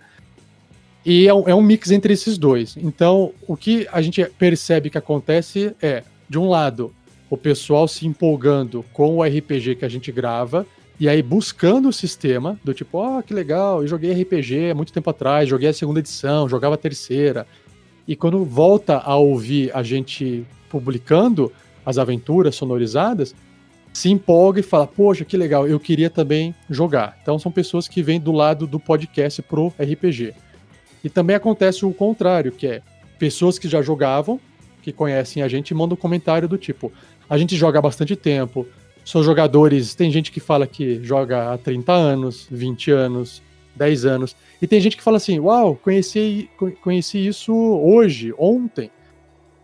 [1.05, 2.77] E é um, é um mix entre esses dois.
[2.77, 6.93] Então, o que a gente percebe que acontece é, de um lado,
[7.31, 10.67] o pessoal se empolgando com o RPG que a gente grava,
[10.99, 14.93] e aí buscando o sistema, do tipo, ó, oh, que legal, eu joguei RPG muito
[14.93, 17.47] tempo atrás, joguei a segunda edição, jogava a terceira.
[18.09, 21.53] E quando volta a ouvir a gente publicando
[21.85, 23.35] as aventuras sonorizadas,
[23.93, 27.19] se empolga e fala, poxa, que legal, eu queria também jogar.
[27.23, 30.35] Então são pessoas que vêm do lado do podcast pro RPG.
[31.05, 32.83] E também acontece o contrário, que é
[33.19, 34.41] pessoas que já jogavam,
[34.83, 36.93] que conhecem a gente, mandam um comentário do tipo,
[37.29, 38.67] a gente joga há bastante tempo,
[39.07, 39.95] são jogadores.
[39.95, 43.41] Tem gente que fala que joga há 30 anos, 20 anos,
[43.77, 44.37] 10 anos.
[44.61, 46.51] E tem gente que fala assim: Uau, conheci,
[46.83, 48.91] conheci isso hoje, ontem.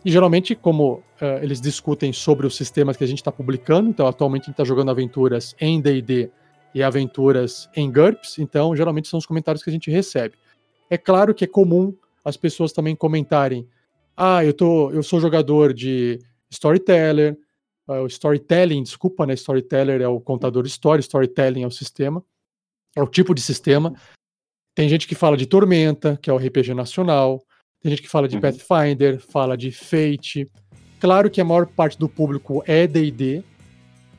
[0.04, 4.06] E geralmente, como uh, eles discutem sobre os sistemas que a gente está publicando, então
[4.06, 6.30] atualmente a gente está jogando aventuras em DD
[6.74, 10.36] e aventuras em GURPS, então geralmente são os comentários que a gente recebe.
[10.88, 11.92] É claro que é comum
[12.24, 13.66] as pessoas também comentarem:
[14.16, 17.36] Ah, eu, tô, eu sou jogador de Storyteller,
[17.88, 19.34] é o storytelling, desculpa, né?
[19.34, 22.24] Storyteller é o contador de história, storytelling é o sistema,
[22.96, 23.94] é o tipo de sistema.
[24.74, 27.44] Tem gente que fala de Tormenta, que é o RPG nacional.
[27.82, 28.40] Tem gente que fala de uhum.
[28.40, 30.48] Pathfinder, fala de Fate.
[31.00, 33.42] Claro que a maior parte do público é D&D.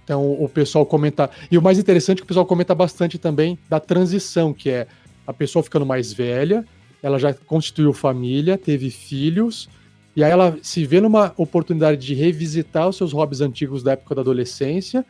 [0.04, 3.58] Então o pessoal comenta, e o mais interessante é que o pessoal comenta bastante também
[3.70, 4.88] da transição, que é
[5.26, 6.66] a pessoa ficando mais velha,
[7.02, 9.70] ela já constituiu família, teve filhos,
[10.16, 14.16] e aí ela se vê numa oportunidade de revisitar os seus hobbies antigos da época
[14.16, 15.04] da adolescência.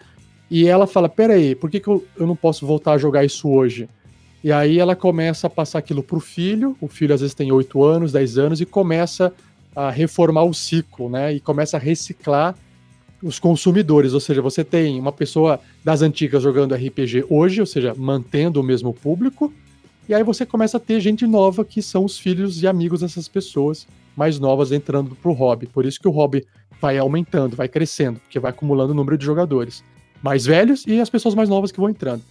[0.50, 3.50] E ela fala: peraí, por que, que eu, eu não posso voltar a jogar isso
[3.50, 3.90] hoje?
[4.44, 6.78] E aí ela começa a passar aquilo pro filho.
[6.80, 9.34] O filho às vezes tem 8 anos, 10 anos, e começa
[9.76, 11.34] a reformar o ciclo, né?
[11.34, 12.56] E começa a reciclar
[13.22, 14.14] os consumidores.
[14.14, 18.64] Ou seja, você tem uma pessoa das antigas jogando RPG hoje, ou seja, mantendo o
[18.64, 19.54] mesmo público.
[20.08, 23.28] E aí você começa a ter gente nova que são os filhos e amigos dessas
[23.28, 25.68] pessoas mais novas entrando pro hobby.
[25.68, 26.46] Por isso que o hobby
[26.80, 29.84] vai aumentando, vai crescendo, porque vai acumulando o número de jogadores
[30.22, 32.22] mais velhos e as pessoas mais novas que vão entrando.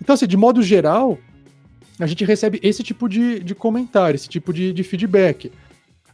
[0.00, 1.18] Então, assim, de modo geral,
[1.98, 5.50] a gente recebe esse tipo de, de comentário, esse tipo de, de feedback.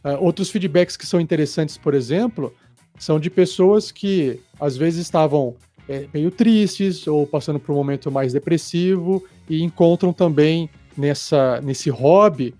[0.03, 2.53] Uh, outros feedbacks que são interessantes, por exemplo,
[2.97, 5.55] são de pessoas que às vezes estavam
[5.87, 11.89] é, meio tristes ou passando por um momento mais depressivo e encontram também nessa, nesse
[11.89, 12.53] hobby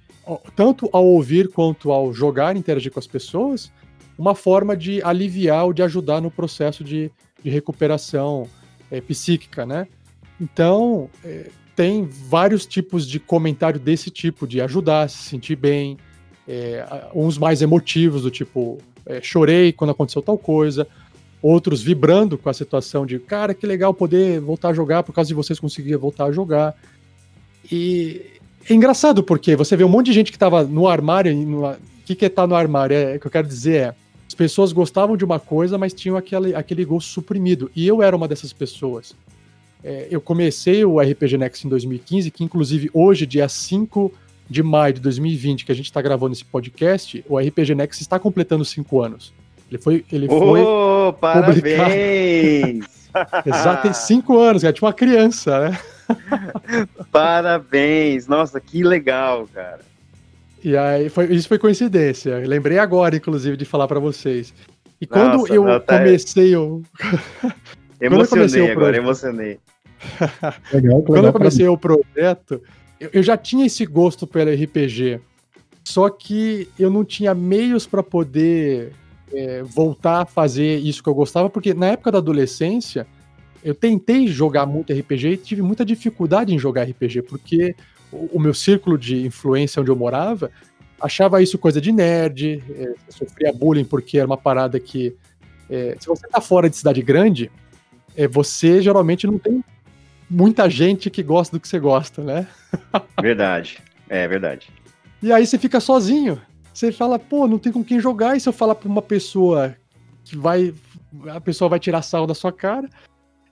[0.56, 3.72] tanto ao ouvir quanto ao jogar, interagir com as pessoas,
[4.18, 7.12] uma forma de aliviar ou de ajudar no processo de,
[7.44, 8.48] de recuperação
[8.90, 9.88] é, psíquica, né?
[10.40, 15.98] Então, é, tem vários tipos de comentário desse tipo, de ajudar se sentir bem,
[16.48, 18.78] é, uns mais emotivos, do tipo,
[19.22, 20.88] chorei quando aconteceu tal coisa,
[21.42, 25.28] outros vibrando com a situação de, cara, que legal poder voltar a jogar, por causa
[25.28, 26.76] de vocês conseguir voltar a jogar.
[27.72, 28.35] E
[28.70, 31.34] é engraçado porque você vê um monte de gente que tava no armário.
[31.34, 32.96] O que, que é tá no armário?
[32.96, 33.96] É, o que eu quero dizer é.
[34.28, 37.70] As pessoas gostavam de uma coisa, mas tinham aquele, aquele gosto suprimido.
[37.76, 39.16] E eu era uma dessas pessoas.
[39.84, 44.12] É, eu comecei o RPG Next em 2015, que inclusive hoje, dia 5
[44.50, 48.18] de maio de 2020, que a gente está gravando esse podcast, o RPG Next está
[48.18, 49.32] completando 5 anos.
[49.70, 50.06] Ele foi.
[50.12, 52.86] Ele oh, foi parabéns!
[53.46, 55.80] Exato, tem 5 anos, é tipo uma criança, né?
[57.12, 58.28] Parabéns!
[58.28, 59.80] Nossa, que legal, cara.
[60.64, 62.38] E aí, foi, isso foi coincidência.
[62.40, 64.54] Lembrei agora, inclusive, de falar para vocês.
[65.00, 66.00] E quando Nossa, eu não, tá...
[66.00, 66.82] comecei o.
[68.02, 69.60] emocionei eu agora, emocionei.
[70.74, 72.62] legal, quando eu comecei o projeto,
[73.00, 75.20] eu, eu já tinha esse gosto pelo RPG.
[75.84, 78.92] Só que eu não tinha meios para poder
[79.32, 83.06] é, voltar a fazer isso que eu gostava, porque na época da adolescência,
[83.66, 87.76] eu tentei jogar muito RPG e tive muita dificuldade em jogar RPG, porque
[88.12, 90.52] o, o meu círculo de influência onde eu morava
[91.02, 95.16] achava isso coisa de nerd, é, sofria bullying porque era uma parada que.
[95.68, 97.50] É, se você tá fora de cidade grande,
[98.16, 99.64] é, você geralmente não tem
[100.30, 102.48] muita gente que gosta do que você gosta, né?
[103.20, 104.70] Verdade, é verdade.
[105.24, 106.40] E aí você fica sozinho.
[106.72, 108.38] Você fala, pô, não tem com quem jogar.
[108.38, 109.76] E se eu falar pra uma pessoa
[110.24, 110.72] que vai.
[111.34, 112.88] A pessoa vai tirar sal da sua cara.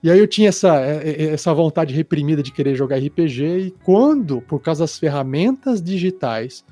[0.04, 3.70] E aí eu tinha essa, é, é, essa vontade reprimida de querer jogar RPG, e
[3.82, 6.62] quando, por causa das ferramentas digitais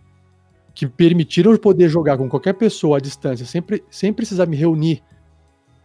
[0.74, 5.02] que permitiram eu poder jogar com qualquer pessoa à distância, sem, sem precisar me reunir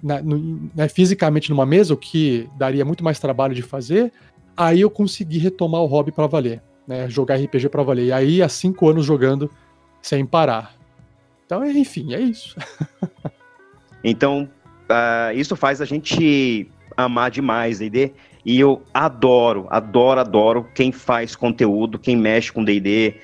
[0.04, 4.12] na, no, né, fisicamente numa mesa, o que daria muito mais trabalho de fazer,
[4.56, 8.08] aí eu consegui retomar o hobby para valer, né, jogar RPG para valer.
[8.08, 9.50] E aí, há cinco anos jogando
[10.02, 10.76] sem parar.
[11.46, 12.58] Então, enfim, é isso.
[14.04, 14.48] Então,
[14.90, 18.12] uh, isso faz a gente amar demais D&D.
[18.44, 23.16] E eu adoro, adoro, adoro quem faz conteúdo, quem mexe com D&D,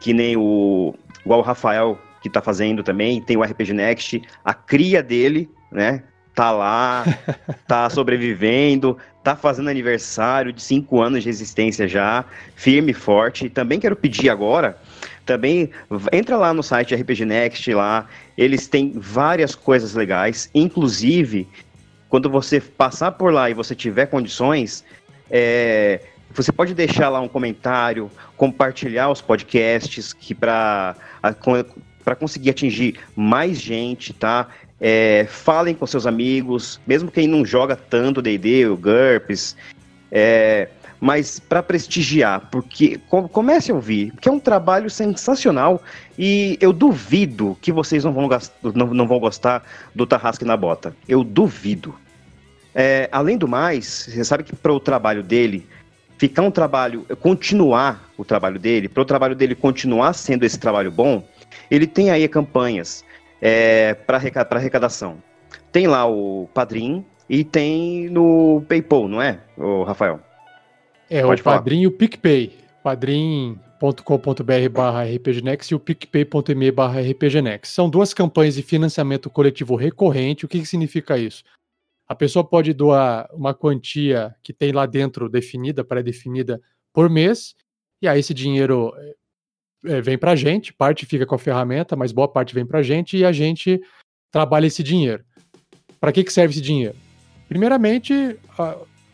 [0.00, 0.94] que nem o
[1.24, 6.02] igual o Rafael que tá fazendo também, tem o RPG Next, a cria dele, né?
[6.34, 7.04] Tá lá,
[7.66, 13.50] tá sobrevivendo, tá fazendo aniversário de cinco anos de existência já, firme e forte.
[13.50, 14.78] Também quero pedir agora,
[15.26, 15.70] também
[16.12, 18.06] entra lá no site RPG Next lá,
[18.38, 21.48] eles têm várias coisas legais, inclusive
[22.12, 24.84] quando você passar por lá e você tiver condições,
[25.30, 25.98] é,
[26.30, 30.94] você pode deixar lá um comentário, compartilhar os podcasts que para
[32.04, 34.48] para conseguir atingir mais gente, tá?
[34.78, 39.56] É, falem com seus amigos, mesmo quem não joga tanto D&D, o GURPS,
[40.10, 40.68] é,
[41.02, 42.96] mas para prestigiar, porque
[43.32, 45.82] comece a ouvir, que é um trabalho sensacional
[46.16, 48.28] e eu duvido que vocês não vão,
[48.72, 50.94] não, não vão gostar do Tarrasque na Bota.
[51.08, 51.92] Eu duvido.
[52.72, 55.66] É, além do mais, você sabe que para o trabalho dele
[56.18, 60.92] ficar um trabalho, continuar o trabalho dele, para o trabalho dele continuar sendo esse trabalho
[60.92, 61.26] bom,
[61.68, 63.04] ele tem aí campanhas
[63.40, 64.18] é, para
[64.52, 65.16] arrecadação.
[65.72, 70.20] Tem lá o Padrim e tem no PayPal, não é, o Rafael?
[71.12, 71.58] É, Pode o falar.
[71.58, 72.56] Padrim e o PicPay.
[72.82, 77.68] padrim.com.br barra rpgnex e o picpay.me barra rpgnex.
[77.68, 80.46] São duas campanhas de financiamento coletivo recorrente.
[80.46, 81.44] O que, que significa isso?
[82.08, 86.58] A pessoa pode doar uma quantia que tem lá dentro definida, pré-definida,
[86.94, 87.54] por mês,
[88.00, 88.92] e aí esse dinheiro
[89.84, 92.80] é, vem para a gente, parte fica com a ferramenta, mas boa parte vem para
[92.80, 93.80] a gente e a gente
[94.30, 95.24] trabalha esse dinheiro.
[96.00, 96.96] Para que, que serve esse dinheiro?
[97.48, 98.36] Primeiramente,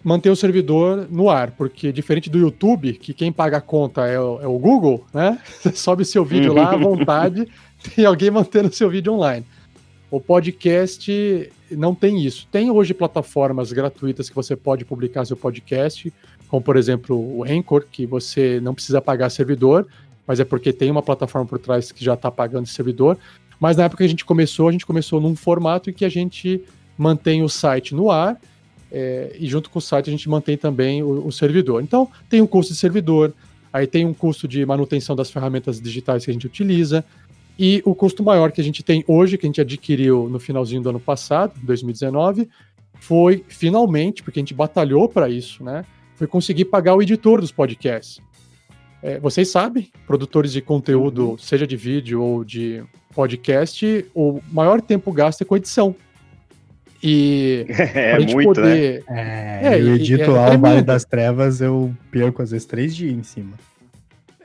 [0.02, 4.18] manter o servidor no ar, porque diferente do YouTube, que quem paga a conta é
[4.18, 5.38] o, é o Google, né?
[5.60, 7.48] Você sobe seu vídeo lá à vontade,
[7.94, 9.44] tem alguém mantendo seu vídeo online.
[10.10, 12.46] O podcast não tem isso.
[12.50, 16.10] Tem hoje plataformas gratuitas que você pode publicar seu podcast,
[16.48, 19.86] como por exemplo o Anchor, que você não precisa pagar servidor,
[20.26, 23.18] mas é porque tem uma plataforma por trás que já está pagando servidor.
[23.60, 26.08] Mas na época que a gente começou, a gente começou num formato em que a
[26.08, 26.62] gente
[26.96, 28.40] mantém o site no ar
[28.90, 31.82] é, e junto com o site a gente mantém também o, o servidor.
[31.82, 33.32] Então tem um custo de servidor,
[33.72, 37.04] aí tem um custo de manutenção das ferramentas digitais que a gente utiliza,
[37.58, 40.80] e o custo maior que a gente tem hoje, que a gente adquiriu no finalzinho
[40.80, 42.48] do ano passado, 2019,
[43.00, 45.84] foi finalmente, porque a gente batalhou para isso, né?
[46.14, 48.20] Foi conseguir pagar o editor dos podcasts.
[49.02, 51.38] É, vocês sabem, produtores de conteúdo, uhum.
[51.38, 52.82] seja de vídeo ou de
[53.14, 55.94] podcast, o maior tempo gasto é com edição.
[57.02, 59.04] E é muito, poder...
[59.08, 59.60] né?
[59.62, 62.94] É, é eu edito é, lá o Vale das Trevas, eu perco às vezes três
[62.94, 63.52] dias em cima.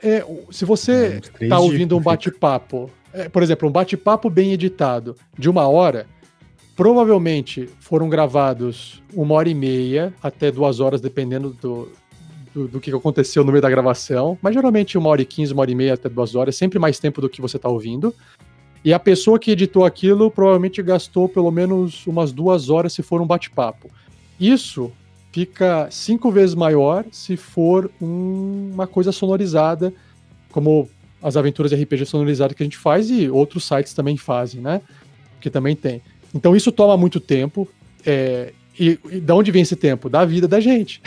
[0.02, 5.48] É, se você está ouvindo um bate-papo é, por exemplo, um bate-papo bem editado de
[5.48, 6.04] uma hora,
[6.74, 11.92] provavelmente foram gravados uma hora e meia até duas horas, dependendo do,
[12.52, 14.36] do, do, que aconteceu no meio da gravação.
[14.42, 16.98] Mas geralmente uma hora e quinze, uma hora e meia até duas horas, sempre mais
[16.98, 18.12] tempo do que você está ouvindo.
[18.84, 23.20] E a pessoa que editou aquilo provavelmente gastou pelo menos umas duas horas se for
[23.20, 23.90] um bate-papo.
[24.38, 24.92] Isso
[25.32, 29.92] fica cinco vezes maior se for um, uma coisa sonorizada,
[30.52, 30.88] como
[31.22, 34.82] as aventuras de RPG sonorizadas que a gente faz e outros sites também fazem, né?
[35.40, 36.02] Que também tem.
[36.34, 37.66] Então isso toma muito tempo.
[38.04, 40.10] É, e, e da onde vem esse tempo?
[40.10, 41.00] Da vida da gente.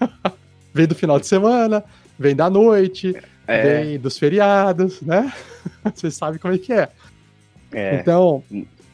[0.74, 1.84] vem do final de semana,
[2.18, 3.14] vem da noite,
[3.46, 3.84] é.
[3.84, 5.32] vem dos feriados, né?
[5.94, 6.88] Você sabe como é que é.
[7.72, 8.00] É.
[8.00, 8.42] Então,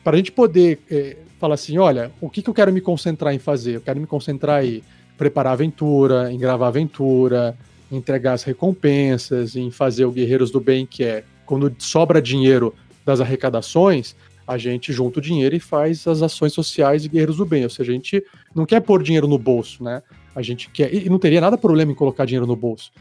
[0.03, 3.35] para a gente poder é, falar assim, olha, o que, que eu quero me concentrar
[3.35, 3.77] em fazer?
[3.77, 4.83] Eu quero me concentrar em
[5.17, 7.57] preparar aventura, em gravar aventura,
[7.91, 13.21] entregar as recompensas, em fazer o Guerreiros do Bem, que é quando sobra dinheiro das
[13.21, 14.15] arrecadações,
[14.47, 17.65] a gente junta o dinheiro e faz as ações sociais de Guerreiros do Bem.
[17.65, 18.23] Ou seja, a gente
[18.55, 20.03] não quer pôr dinheiro no bolso, né?
[20.35, 20.93] A gente quer.
[20.95, 22.93] E não teria nada problema em colocar dinheiro no bolso.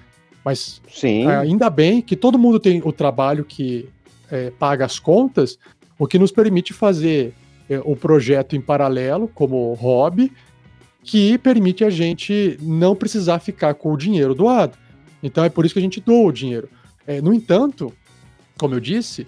[0.44, 1.28] Mas Sim.
[1.28, 3.90] ainda bem que todo mundo tem o trabalho que
[4.32, 5.58] é, paga as contas,
[5.98, 7.34] o que nos permite fazer
[7.70, 10.32] é, o projeto em paralelo, como hobby,
[11.04, 14.78] que permite a gente não precisar ficar com o dinheiro doado.
[15.24, 16.70] Então é por isso que a gente doa o dinheiro.
[17.06, 17.94] É, no entanto,
[18.58, 19.26] como eu disse,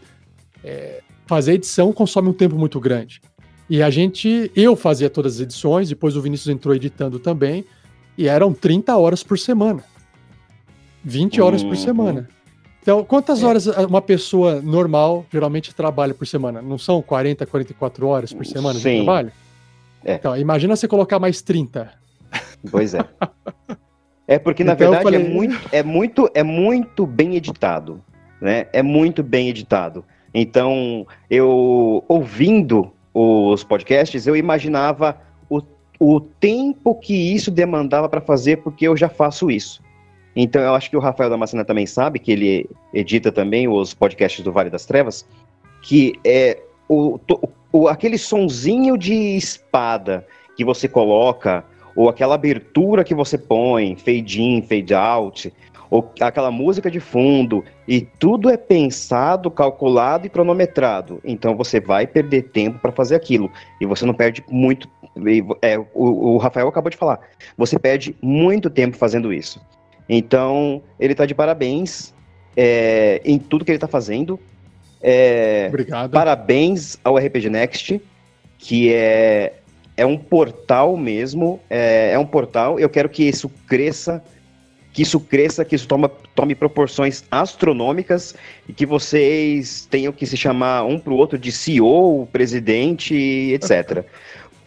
[0.63, 3.21] é, fazer edição consome um tempo muito grande.
[3.69, 7.63] E a gente, eu fazia todas as edições, depois o Vinícius entrou editando também,
[8.17, 9.83] e eram 30 horas por semana.
[11.03, 11.69] 20 horas uhum.
[11.69, 12.29] por semana.
[12.89, 13.45] Então, quantas é.
[13.45, 16.59] horas uma pessoa normal geralmente trabalha por semana?
[16.59, 18.89] Não são 40, 44 horas por semana Sim.
[18.89, 19.31] de trabalho?
[20.03, 20.15] É.
[20.15, 21.93] Então, imagina você colocar mais 30.
[22.71, 23.05] Pois é.
[24.27, 25.25] É porque, na então, verdade, falei...
[25.25, 27.99] é, muito, é, muito, é muito bem editado.
[28.39, 28.67] Né?
[28.71, 30.05] É muito bem editado.
[30.31, 35.63] Então, eu ouvindo os podcasts, eu imaginava o,
[35.99, 39.81] o tempo que isso demandava para fazer, porque eu já faço isso.
[40.35, 44.43] Então eu acho que o Rafael Damascena também sabe, que ele edita também os podcasts
[44.43, 45.25] do Vale das Trevas,
[45.81, 47.19] que é o,
[47.71, 51.63] o, aquele sonzinho de espada que você coloca,
[51.95, 55.53] ou aquela abertura que você põe, fade in, fade out,
[55.89, 61.19] ou aquela música de fundo, e tudo é pensado, calculado e cronometrado.
[61.23, 64.87] Então você vai perder tempo para fazer aquilo, e você não perde muito.
[65.61, 67.19] É, o, o Rafael acabou de falar,
[67.57, 69.59] você perde muito tempo fazendo isso.
[70.09, 72.13] Então, ele está de parabéns
[72.57, 74.39] é, em tudo que ele está fazendo.
[75.01, 76.11] É, Obrigado.
[76.11, 78.01] Parabéns ao RPG Next,
[78.57, 79.53] que é,
[79.95, 81.59] é um portal mesmo.
[81.69, 82.79] É, é um portal.
[82.79, 84.23] Eu quero que isso cresça
[84.91, 88.35] que isso cresça, que isso toma, tome proporções astronômicas
[88.67, 94.03] e que vocês tenham que se chamar um para o outro de CEO, presidente, etc.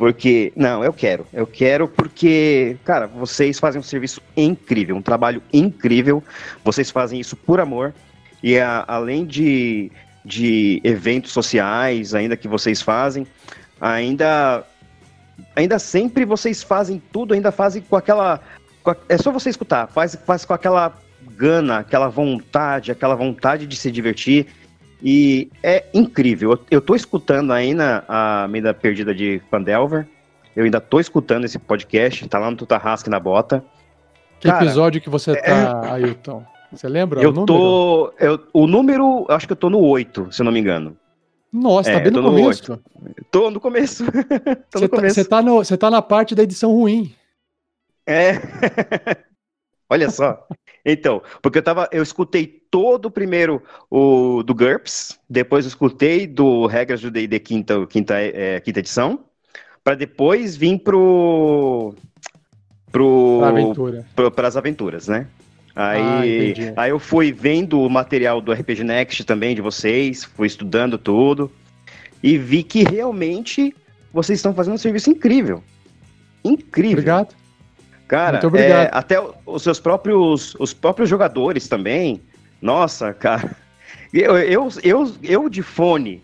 [0.02, 1.24] Porque, não, eu quero.
[1.32, 6.20] Eu quero porque, cara, vocês fazem um serviço incrível, um trabalho incrível.
[6.64, 7.94] Vocês fazem isso por amor.
[8.42, 9.92] E a, além de,
[10.24, 13.24] de eventos sociais, ainda que vocês fazem,
[13.80, 14.64] ainda
[15.54, 18.40] ainda sempre vocês fazem tudo, ainda fazem com aquela.
[18.82, 20.92] Com a, é só você escutar, faz, faz com aquela
[21.36, 24.48] gana, aquela vontade, aquela vontade de se divertir.
[25.02, 26.58] E é incrível.
[26.70, 30.06] Eu, tô escutando ainda a Meida Perdida de Fandelver.
[30.54, 33.64] Eu ainda tô escutando esse podcast, tá lá no Tutarrasque na bota.
[34.38, 35.90] Que Cara, episódio que você tá, é...
[35.90, 36.44] Ailton?
[36.70, 37.46] Você lembra eu o número?
[37.46, 40.96] Tô, eu, o número, acho que eu tô no 8, se eu não me engano.
[41.52, 42.72] Nossa, tá é, tá bem no começo.
[42.72, 44.04] No tô no começo.
[44.70, 45.14] tô você, no tá, começo.
[45.14, 47.14] Você, tá no, você tá na parte da edição ruim.
[48.06, 48.32] É.
[49.92, 50.46] Olha só.
[50.86, 56.26] Então, porque eu tava, eu escutei todo o primeiro o do GURPS, depois eu escutei
[56.26, 59.20] do Regras do D&D quinta, quinta, é, quinta edição,
[59.84, 61.94] para depois vir pro
[62.90, 63.40] pro
[64.34, 65.26] para as aventuras, né?
[65.76, 70.46] Aí, ah, aí eu fui vendo o material do RPG Next também de vocês, fui
[70.46, 71.52] estudando tudo
[72.22, 73.76] e vi que realmente
[74.10, 75.62] vocês estão fazendo um serviço incrível.
[76.42, 76.98] Incrível.
[76.98, 77.41] Obrigado.
[78.12, 78.88] Cara, Muito obrigado.
[78.88, 82.20] É, até os seus próprios, os próprios jogadores também.
[82.60, 83.56] Nossa, cara.
[84.12, 86.22] Eu, eu, eu, eu de fone,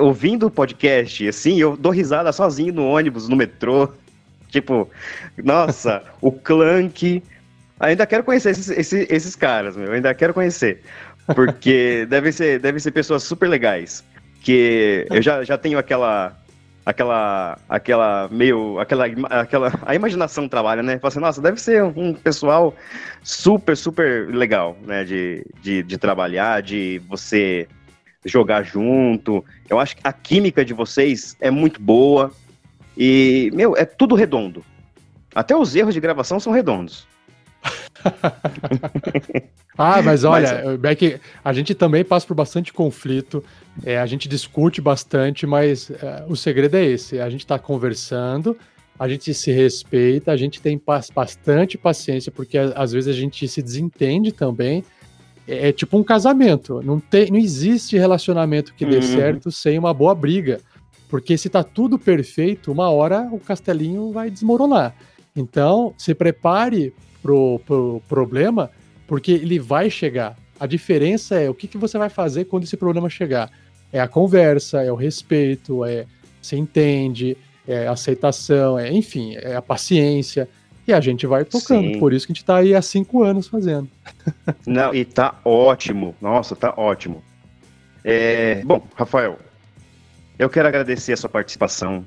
[0.00, 3.90] ouvindo o podcast, assim, eu dou risada sozinho no ônibus, no metrô.
[4.48, 4.88] Tipo,
[5.44, 7.22] nossa, o Clank.
[7.80, 9.92] Ainda quero conhecer esses, esses, esses caras, meu.
[9.92, 10.80] Ainda quero conhecer.
[11.34, 14.02] Porque devem ser, devem ser pessoas super legais.
[14.40, 16.34] Que eu já, já tenho aquela
[16.86, 20.98] aquela, aquela meio, aquela, aquela, a imaginação trabalha, né?
[21.00, 22.72] Fala assim, nossa, deve ser um pessoal
[23.24, 25.02] super, super legal, né?
[25.02, 27.66] De, de, de trabalhar, de você
[28.24, 29.44] jogar junto.
[29.68, 32.32] Eu acho que a química de vocês é muito boa
[32.96, 34.64] e, meu, é tudo redondo.
[35.34, 37.06] Até os erros de gravação são redondos.
[39.76, 43.42] ah, mas olha, mas, Beck, a gente também passa por bastante conflito,
[43.84, 48.56] é, a gente discute bastante, mas é, o segredo é esse: a gente está conversando,
[48.98, 50.80] a gente se respeita, a gente tem
[51.14, 54.84] bastante paciência, porque às vezes a gente se desentende também.
[55.46, 59.02] É, é tipo um casamento, não, tem, não existe relacionamento que dê uhum.
[59.02, 60.60] certo sem uma boa briga.
[61.08, 64.92] Porque se tá tudo perfeito, uma hora o castelinho vai desmoronar.
[65.36, 66.92] Então, se prepare
[67.26, 68.70] pro, pro problema,
[69.06, 70.36] porque ele vai chegar.
[70.58, 73.50] A diferença é o que, que você vai fazer quando esse problema chegar.
[73.92, 76.06] É a conversa, é o respeito, é
[76.40, 77.36] você entende,
[77.66, 80.48] é aceitação, é, enfim, é a paciência.
[80.86, 81.94] E a gente vai tocando.
[81.94, 81.98] Sim.
[81.98, 83.88] Por isso que a gente está aí há cinco anos fazendo.
[84.64, 86.14] Não, e tá ótimo.
[86.22, 87.24] Nossa, tá ótimo.
[88.04, 89.36] É, bom, Rafael,
[90.38, 92.06] eu quero agradecer a sua participação.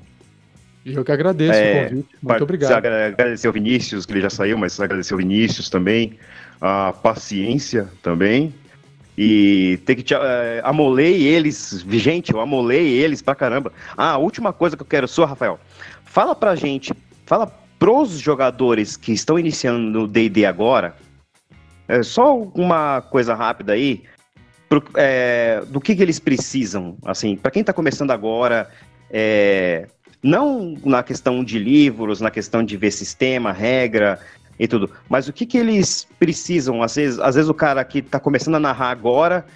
[0.84, 2.16] Eu que agradeço é, o convite.
[2.22, 2.86] Muito obrigado.
[2.86, 6.18] Agradecer ao Vinícius, que ele já saiu, mas agradecer ao Vinícius também.
[6.60, 8.54] A paciência também.
[9.16, 10.18] E ter que te, uh,
[10.62, 13.72] amolei eles, gente, eu amolei eles pra caramba.
[13.96, 15.60] Ah, a última coisa que eu quero só, Rafael,
[16.04, 16.94] fala pra gente,
[17.26, 17.46] fala
[17.78, 20.94] pros jogadores que estão iniciando no D&D agora,
[21.88, 24.04] é, só uma coisa rápida aí,
[24.68, 28.70] pro, é, do que, que eles precisam, assim, para quem tá começando agora,
[29.10, 29.86] é,
[30.22, 34.18] não na questão de livros, na questão de ver sistema, regra
[34.58, 36.82] e tudo, mas o que, que eles precisam?
[36.82, 39.46] Às vezes, às vezes o cara que está começando a narrar agora,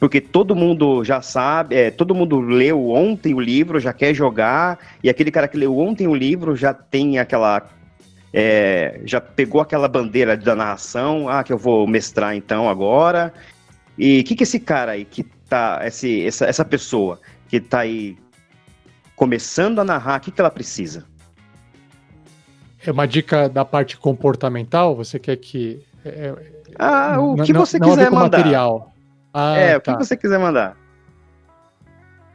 [0.00, 4.78] porque todo mundo já sabe, é, todo mundo leu ontem o livro, já quer jogar,
[5.02, 7.62] e aquele cara que leu ontem o livro já tem aquela.
[8.36, 13.32] É, já pegou aquela bandeira da narração, ah, que eu vou mestrar então agora.
[13.96, 17.80] E o que, que esse cara aí que tá, esse, essa, essa pessoa que tá
[17.80, 18.16] aí
[19.16, 21.04] começando a narrar, o que, que ela precisa?
[22.84, 24.94] É uma dica da parte comportamental?
[24.96, 25.82] Você quer que.
[26.04, 26.34] É, é
[26.78, 28.38] ah, o que você não quiser mandar.
[28.38, 28.92] Material.
[29.32, 29.92] Ah, é, tá.
[29.92, 30.76] o que você quiser mandar.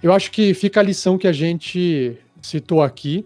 [0.01, 3.25] Eu acho que fica a lição que a gente citou aqui.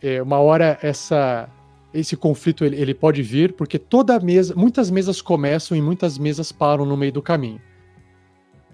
[0.00, 1.48] É, uma hora essa,
[1.92, 6.52] esse conflito ele, ele pode vir, porque toda mesa, muitas mesas começam e muitas mesas
[6.52, 7.60] param no meio do caminho.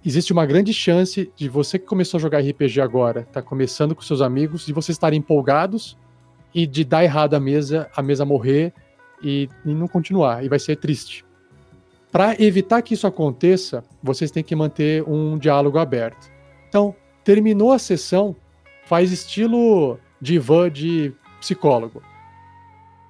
[0.04, 4.00] Existe uma grande chance de você que começou a jogar RPG agora, tá começando com
[4.00, 5.96] seus amigos, de vocês estarem empolgados
[6.54, 8.72] e de dar errado a mesa, a mesa morrer
[9.22, 11.22] e, e não continuar, e vai ser triste.
[12.10, 16.30] Para evitar que isso aconteça, vocês têm que manter um diálogo aberto.
[16.68, 18.34] Então, terminou a sessão,
[18.86, 22.02] faz estilo divã de psicólogo.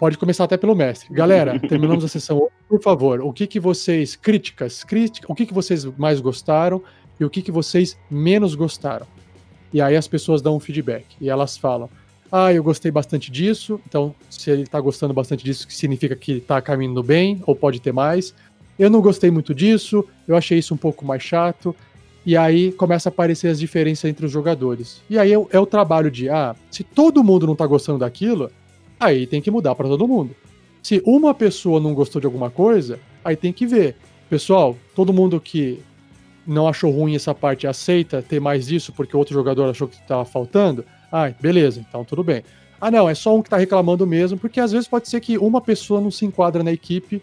[0.01, 1.13] Pode começar até pelo mestre.
[1.13, 2.49] Galera, terminamos a sessão.
[2.67, 6.83] Por favor, o que que vocês críticas, crítica, o que que vocês mais gostaram
[7.21, 9.07] e o que que vocês menos gostaram?
[9.71, 11.91] E aí as pessoas dão um feedback e elas falam:
[12.33, 13.79] ah, eu gostei bastante disso.
[13.87, 17.93] Então, se ele está gostando bastante disso, significa que está caminhando bem, ou pode ter
[17.93, 18.35] mais.
[18.79, 21.77] Eu não gostei muito disso, eu achei isso um pouco mais chato.
[22.25, 25.03] E aí começa a aparecer as diferenças entre os jogadores.
[25.11, 28.51] E aí é, é o trabalho de, ah, se todo mundo não está gostando daquilo,
[29.01, 30.37] aí tem que mudar para todo mundo.
[30.83, 33.97] Se uma pessoa não gostou de alguma coisa, aí tem que ver.
[34.29, 35.83] Pessoal, todo mundo que
[36.47, 40.25] não achou ruim essa parte aceita ter mais disso porque outro jogador achou que estava
[40.25, 42.43] faltando, ah, beleza, então tudo bem.
[42.81, 45.37] Ah, não, é só um que tá reclamando mesmo, porque às vezes pode ser que
[45.37, 47.23] uma pessoa não se enquadra na equipe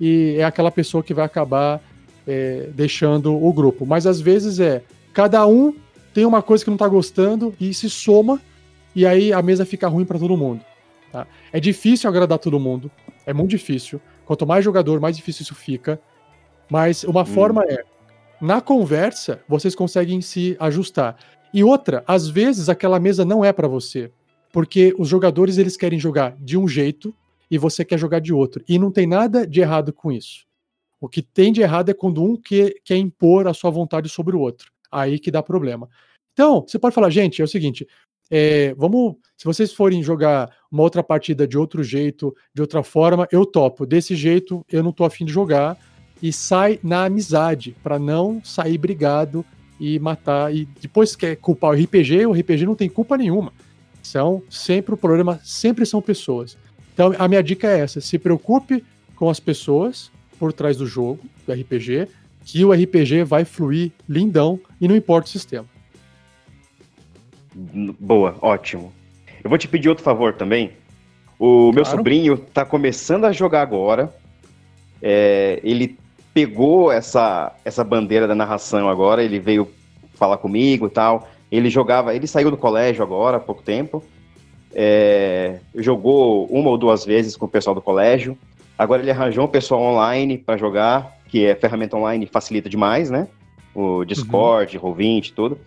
[0.00, 1.80] e é aquela pessoa que vai acabar
[2.26, 3.86] é, deixando o grupo.
[3.86, 5.74] Mas às vezes é cada um
[6.12, 8.40] tem uma coisa que não tá gostando e se soma
[8.94, 10.60] e aí a mesa fica ruim para todo mundo.
[11.12, 11.26] Tá?
[11.52, 12.90] É difícil agradar todo mundo,
[13.24, 14.00] é muito difícil.
[14.24, 16.00] Quanto mais jogador, mais difícil isso fica.
[16.70, 17.26] Mas uma hum.
[17.26, 17.82] forma é,
[18.40, 21.16] na conversa, vocês conseguem se ajustar.
[21.52, 24.12] E outra, às vezes aquela mesa não é para você,
[24.52, 27.14] porque os jogadores eles querem jogar de um jeito
[27.50, 28.62] e você quer jogar de outro.
[28.68, 30.46] E não tem nada de errado com isso.
[31.00, 34.36] O que tem de errado é quando um quer, quer impor a sua vontade sobre
[34.36, 34.70] o outro.
[34.90, 35.88] Aí que dá problema.
[36.32, 37.86] Então, você pode falar, gente, é o seguinte,
[38.30, 43.26] é, vamos, se vocês forem jogar uma outra partida de outro jeito, de outra forma,
[43.32, 43.86] eu topo.
[43.86, 45.76] Desse jeito, eu não tô afim de jogar.
[46.20, 49.44] E sai na amizade, para não sair brigado
[49.78, 50.54] e matar.
[50.54, 53.52] E depois quer culpar o RPG, o RPG não tem culpa nenhuma.
[54.02, 56.56] São sempre o problema, sempre são pessoas.
[56.92, 61.20] Então a minha dica é essa: se preocupe com as pessoas por trás do jogo,
[61.46, 62.08] do RPG,
[62.44, 65.66] que o RPG vai fluir lindão e não importa o sistema.
[67.98, 68.92] Boa, ótimo.
[69.42, 70.72] Eu vou te pedir outro favor também.
[71.38, 71.74] O claro.
[71.74, 74.12] meu sobrinho está começando a jogar agora.
[75.02, 75.98] É, ele
[76.32, 79.68] pegou essa, essa bandeira da narração agora, ele veio
[80.14, 81.28] falar comigo e tal.
[81.50, 84.04] Ele jogava, ele saiu do colégio agora há pouco tempo.
[84.72, 88.36] É, jogou uma ou duas vezes com o pessoal do colégio.
[88.76, 93.26] Agora ele arranjou um pessoal online para jogar, que é ferramenta online facilita demais, né?
[93.74, 94.94] O Discord, uhum.
[94.94, 95.58] Roll20 tudo.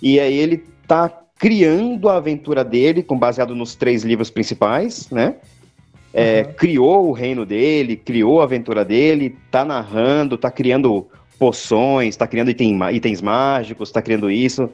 [0.00, 5.36] E aí ele tá criando a aventura dele, com baseado nos três livros principais, né?
[6.12, 6.52] é, uhum.
[6.54, 11.08] criou o reino dele, criou a aventura dele, tá narrando, tá criando
[11.38, 14.70] poções, tá criando item, itens mágicos, tá criando isso.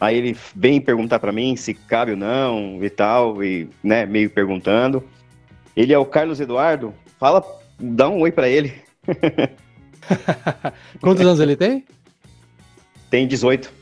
[0.00, 4.28] Aí ele vem perguntar para mim se cabe ou não e tal, e né, meio
[4.28, 5.02] perguntando.
[5.76, 6.92] Ele é o Carlos Eduardo.
[7.18, 7.42] Fala,
[7.78, 8.74] dá um oi para ele.
[11.00, 11.84] Quantos anos ele tem?
[13.08, 13.72] Tem 18.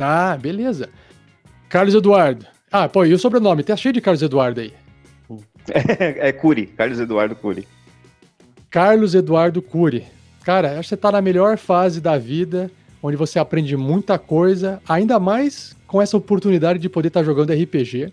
[0.00, 0.88] Ah, beleza.
[1.72, 2.44] Carlos Eduardo.
[2.70, 3.62] Ah, pô, e o sobrenome?
[3.62, 4.74] Tá cheio de Carlos Eduardo aí.
[5.72, 7.66] É, é Cury, Carlos Eduardo Cury.
[8.68, 10.04] Carlos Eduardo Cury.
[10.42, 12.68] Cara, acho que você tá na melhor fase da vida,
[13.00, 17.52] onde você aprende muita coisa, ainda mais com essa oportunidade de poder estar tá jogando
[17.52, 18.12] RPG.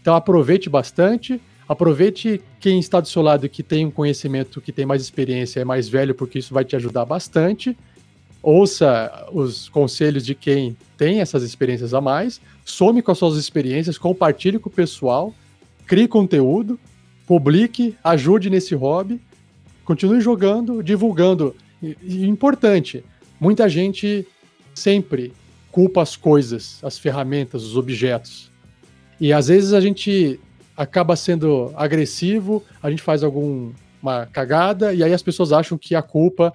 [0.00, 4.84] Então aproveite bastante, aproveite quem está do seu lado que tem um conhecimento, que tem
[4.84, 7.78] mais experiência, é mais velho, porque isso vai te ajudar bastante.
[8.42, 13.98] Ouça os conselhos de quem tem essas experiências a mais, some com as suas experiências,
[13.98, 15.34] compartilhe com o pessoal
[15.86, 16.78] crie conteúdo,
[17.26, 19.20] publique, ajude nesse hobby,
[19.84, 21.54] continue jogando, divulgando.
[21.82, 23.04] E, importante,
[23.40, 24.26] muita gente
[24.74, 25.32] sempre
[25.70, 28.50] culpa as coisas, as ferramentas, os objetos.
[29.20, 30.38] E às vezes a gente
[30.76, 36.02] acaba sendo agressivo, a gente faz alguma cagada e aí as pessoas acham que a
[36.02, 36.52] culpa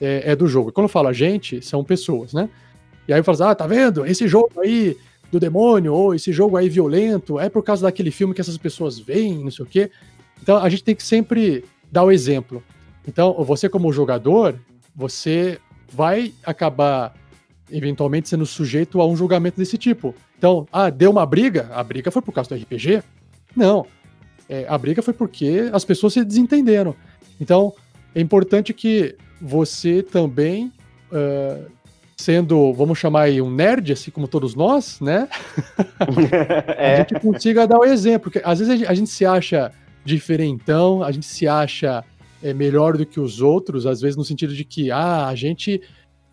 [0.00, 0.70] é, é do jogo.
[0.70, 2.48] E quando eu falo a gente, são pessoas, né?
[3.06, 4.06] E aí eu falo assim, ah, tá vendo?
[4.06, 4.96] Esse jogo aí
[5.30, 8.98] do demônio, ou esse jogo aí violento, é por causa daquele filme que essas pessoas
[8.98, 9.90] veem, não sei o quê.
[10.42, 12.62] Então a gente tem que sempre dar o exemplo.
[13.06, 14.54] Então, você como jogador,
[14.94, 15.58] você
[15.90, 17.14] vai acabar
[17.70, 20.14] eventualmente sendo sujeito a um julgamento desse tipo.
[20.36, 21.70] Então, ah, deu uma briga?
[21.72, 23.02] A briga foi por causa do RPG?
[23.56, 23.86] Não.
[24.48, 26.94] É, a briga foi porque as pessoas se desentenderam.
[27.40, 27.72] Então,
[28.14, 30.72] é importante que você também,
[31.12, 31.70] uh,
[32.18, 35.28] sendo, vamos chamar aí, um nerd, assim como todos nós, né?
[36.76, 36.94] é.
[36.94, 38.30] a gente consiga dar o exemplo.
[38.30, 39.72] Porque às vezes a gente, a gente se acha
[40.04, 42.04] diferentão, a gente se acha
[42.42, 45.80] é, melhor do que os outros, às vezes no sentido de que, ah, a gente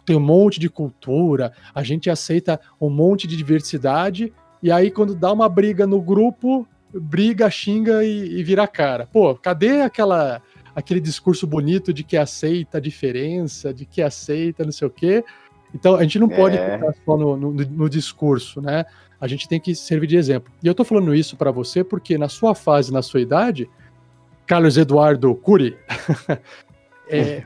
[0.03, 5.15] tem um monte de cultura, a gente aceita um monte de diversidade, e aí quando
[5.15, 9.07] dá uma briga no grupo, briga, xinga e, e vira cara.
[9.11, 10.41] Pô, cadê aquela
[10.75, 15.23] aquele discurso bonito de que aceita a diferença, de que aceita não sei o quê?
[15.75, 16.77] Então a gente não pode é.
[16.77, 18.85] ficar só no, no, no, discurso, né?
[19.19, 20.51] A gente tem que servir de exemplo.
[20.63, 23.69] E eu tô falando isso para você porque na sua fase, na sua idade,
[24.47, 25.77] Carlos Eduardo Cury,
[27.09, 27.43] é,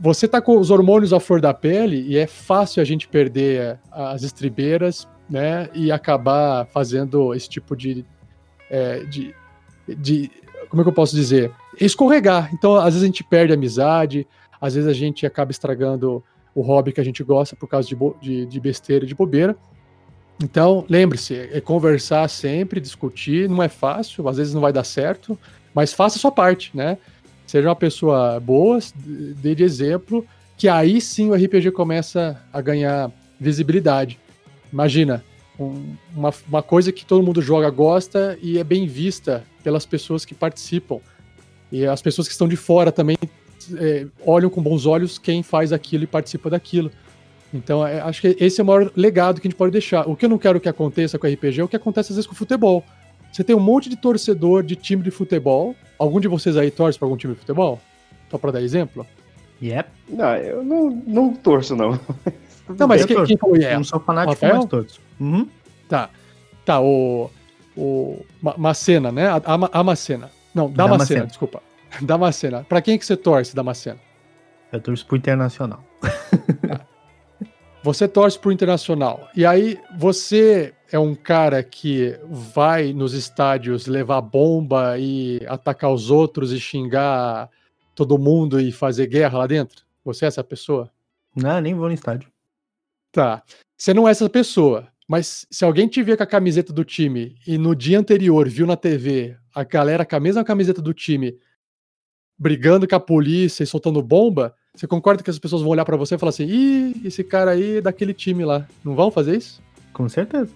[0.00, 3.78] você tá com os hormônios à flor da pele e é fácil a gente perder
[3.92, 5.68] as estribeiras, né?
[5.74, 8.06] E acabar fazendo esse tipo de,
[8.70, 9.34] é, de,
[9.86, 10.30] de.
[10.70, 11.52] Como é que eu posso dizer?
[11.78, 12.50] Escorregar.
[12.54, 14.26] Então, às vezes a gente perde a amizade,
[14.58, 16.24] às vezes a gente acaba estragando
[16.56, 19.54] o hobby que a gente gosta por causa de, de, de besteira e de bobeira.
[20.42, 25.38] Então, lembre-se, é conversar sempre, discutir, não é fácil, às vezes não vai dar certo,
[25.72, 26.98] mas faça a sua parte, né?
[27.46, 30.26] seja uma pessoa boa, dê de exemplo,
[30.56, 34.18] que aí sim o RPG começa a ganhar visibilidade.
[34.72, 35.24] Imagina,
[35.58, 40.24] um, uma, uma coisa que todo mundo joga, gosta e é bem vista pelas pessoas
[40.24, 40.98] que participam.
[41.70, 43.16] E as pessoas que estão de fora também
[43.74, 46.90] é, olham com bons olhos quem faz aquilo e participa daquilo.
[47.52, 50.08] Então, é, acho que esse é o maior legado que a gente pode deixar.
[50.08, 52.16] O que eu não quero que aconteça com o RPG é o que acontece às
[52.16, 52.84] vezes com o futebol.
[53.32, 55.74] Você tem um monte de torcedor de time de futebol.
[55.98, 57.80] Algum de vocês aí torce para algum time de futebol?
[58.30, 59.06] Só para dar exemplo?
[59.62, 59.88] Yep.
[60.08, 61.98] Não, eu não, não torço, não.
[62.78, 63.62] Não, mas quem, quem foi?
[63.62, 63.74] É?
[63.74, 65.00] Eu não sou fanático, mas torço.
[65.20, 65.48] Uhum.
[65.88, 66.10] Tá.
[66.64, 67.30] Tá, o.
[67.76, 68.24] O.
[68.56, 69.28] Macena, né?
[69.28, 70.30] A, a, a Macena.
[70.54, 71.62] Não, Damascena, Macena, desculpa.
[72.02, 72.64] Damascena.
[72.64, 74.00] Pra quem que você torce, Damascena?
[74.72, 75.84] Eu torço pro Internacional.
[77.82, 79.28] Você torce pro Internacional.
[79.34, 86.10] E aí, você é um cara que vai nos estádios levar bomba e atacar os
[86.10, 87.48] outros e xingar
[87.94, 89.84] todo mundo e fazer guerra lá dentro?
[90.04, 90.90] Você é essa pessoa?
[91.34, 92.28] Não, nem vou no estádio.
[93.12, 93.42] Tá.
[93.76, 94.88] Você não é essa pessoa.
[95.08, 98.66] Mas se alguém te ver com a camiseta do time e no dia anterior viu
[98.66, 101.38] na TV a galera com a mesma camiseta do time
[102.38, 105.96] brigando com a polícia e soltando bomba, você concorda que as pessoas vão olhar para
[105.96, 108.66] você e falar assim: ih, esse cara aí é daquele time lá.
[108.84, 109.62] Não vão fazer isso?
[109.92, 110.50] Com certeza.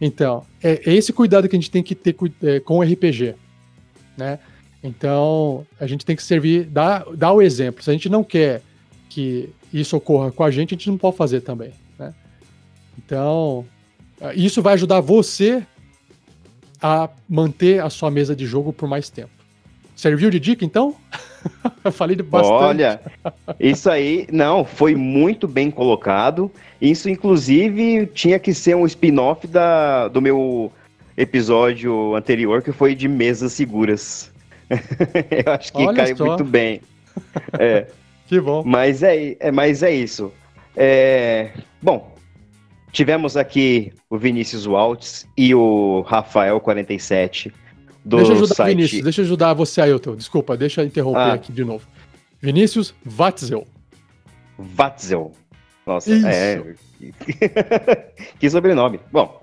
[0.00, 3.34] Então, é, é esse cuidado que a gente tem que ter é, com o RPG,
[4.16, 4.38] né?
[4.82, 7.82] Então, a gente tem que servir, dar, dar o exemplo.
[7.82, 8.62] Se a gente não quer
[9.10, 12.14] que isso ocorra com a gente, a gente não pode fazer também, né?
[12.98, 13.66] Então,
[14.34, 15.64] isso vai ajudar você
[16.82, 19.39] a manter a sua mesa de jogo por mais tempo.
[20.00, 20.96] Serviu de dica, então?
[21.84, 22.54] Eu falei de bastante.
[22.54, 23.00] Olha,
[23.60, 26.50] isso aí, não, foi muito bem colocado.
[26.80, 29.46] Isso, inclusive, tinha que ser um spin-off
[30.10, 30.72] do meu
[31.18, 34.32] episódio anterior, que foi de mesas seguras.
[35.46, 36.24] Eu acho que Olha caiu só.
[36.24, 36.80] muito bem.
[37.58, 37.86] É.
[38.26, 38.62] que bom.
[38.64, 40.32] Mas é, é, mas é isso.
[40.74, 41.50] É,
[41.82, 42.16] bom,
[42.90, 47.52] tivemos aqui o Vinícius Waltz e o Rafael47
[48.04, 48.76] do deixa eu ajudar site...
[48.76, 50.16] Vinícius, deixa eu ajudar você, Ailton.
[50.16, 51.32] Desculpa, deixa eu interromper ah.
[51.34, 51.86] aqui de novo.
[52.40, 53.66] Vinícius Watzel.
[54.58, 55.32] Watzel.
[55.86, 56.26] Nossa, Isso.
[56.26, 56.62] é.
[58.38, 59.00] que sobrenome.
[59.12, 59.40] Bom,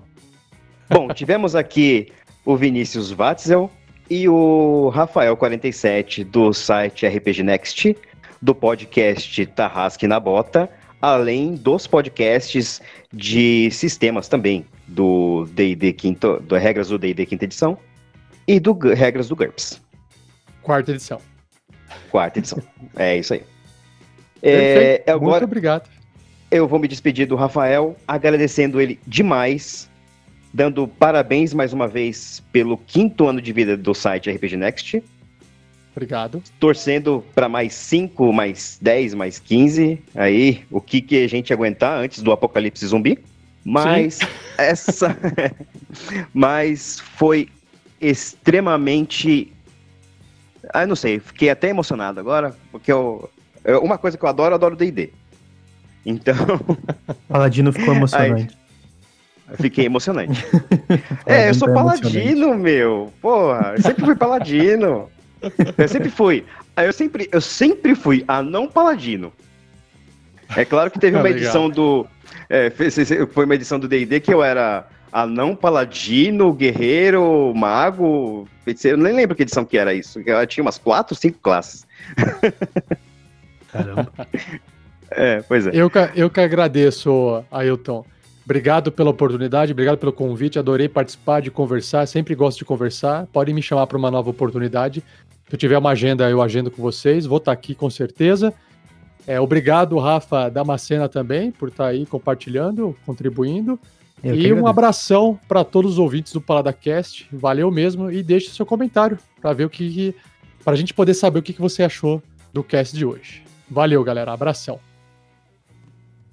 [0.88, 2.08] bom, tivemos aqui
[2.44, 3.70] o Vinícius Watzel
[4.10, 7.96] e o Rafael47 do site RPG Next,
[8.40, 10.68] do podcast Tarrasque na Bota,
[11.00, 12.80] além dos podcasts
[13.12, 17.78] de sistemas também, do D&D quinto, do regras do D&D quinta edição
[18.48, 19.80] e do regras do GURPS.
[20.62, 21.20] Quarta edição.
[22.10, 22.62] Quarta edição.
[22.96, 23.42] é isso aí.
[24.42, 25.88] É, agora, Muito obrigado.
[26.50, 29.90] Eu vou me despedir do Rafael, agradecendo ele demais,
[30.52, 35.04] dando parabéns mais uma vez pelo quinto ano de vida do site RPG Next.
[35.92, 36.42] Obrigado.
[36.58, 40.00] Torcendo para mais 5, mais 10, mais 15.
[40.14, 43.18] Aí, o que, que a gente aguentar antes do apocalipse zumbi.
[43.64, 44.26] Mas Sim.
[44.56, 45.16] essa.
[46.32, 47.48] Mas foi
[48.00, 49.52] extremamente.
[50.72, 53.30] Ah, não sei, fiquei até emocionado agora, porque eu,
[53.64, 55.10] eu uma coisa que eu adoro, eu adoro DD.
[56.04, 56.34] Então.
[57.28, 58.56] Paladino ficou emocionante.
[59.48, 60.44] Aí, fiquei emocionante.
[61.26, 63.12] é, eu sou paladino, meu.
[63.20, 65.10] Porra, eu sempre fui paladino.
[65.76, 66.44] Eu sempre fui.
[66.76, 69.32] Eu sempre, eu sempre fui a não paladino.
[70.56, 72.06] É claro que teve uma edição do.
[72.48, 72.70] É,
[73.32, 78.98] foi uma edição do DD que eu era anão, paladino, guerreiro, mago, feiticeiro.
[78.98, 80.20] Nem lembro que edição que era isso.
[80.20, 81.86] Eu tinha umas quatro, cinco classes.
[83.70, 84.10] Caramba.
[85.10, 85.70] é, pois é.
[85.72, 88.04] Eu, eu que agradeço, Ailton.
[88.44, 90.58] Obrigado pela oportunidade, obrigado pelo convite.
[90.58, 92.06] Adorei participar, de conversar.
[92.06, 93.26] Sempre gosto de conversar.
[93.26, 95.04] Podem me chamar para uma nova oportunidade.
[95.46, 97.26] Se eu tiver uma agenda, eu agendo com vocês.
[97.26, 98.54] Vou estar aqui com certeza.
[99.26, 103.78] É, obrigado, Rafa Damascena, também, por estar aí compartilhando, contribuindo.
[104.22, 107.28] Eu e um abração para todos os ouvintes do PaladaCast.
[107.32, 108.10] Valeu mesmo.
[108.10, 110.14] E deixe seu comentário para ver o que.
[110.64, 113.42] para a gente poder saber o que você achou do cast de hoje.
[113.70, 114.32] Valeu, galera.
[114.32, 114.80] Abração.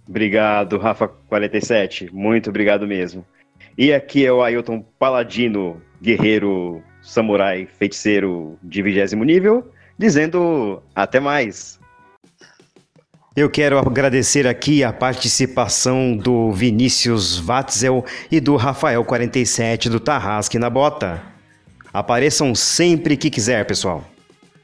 [0.08, 2.12] Obrigado, Rafa47.
[2.12, 3.26] Muito obrigado mesmo.
[3.78, 11.80] E aqui é o Ailton Paladino, guerreiro, samurai, feiticeiro de vigésimo nível, dizendo até mais.
[13.36, 20.70] Eu quero agradecer aqui a participação do Vinícius Watzel e do Rafael47 do Tarrasque na
[20.70, 21.22] Bota.
[21.92, 24.06] Apareçam sempre que quiser, pessoal.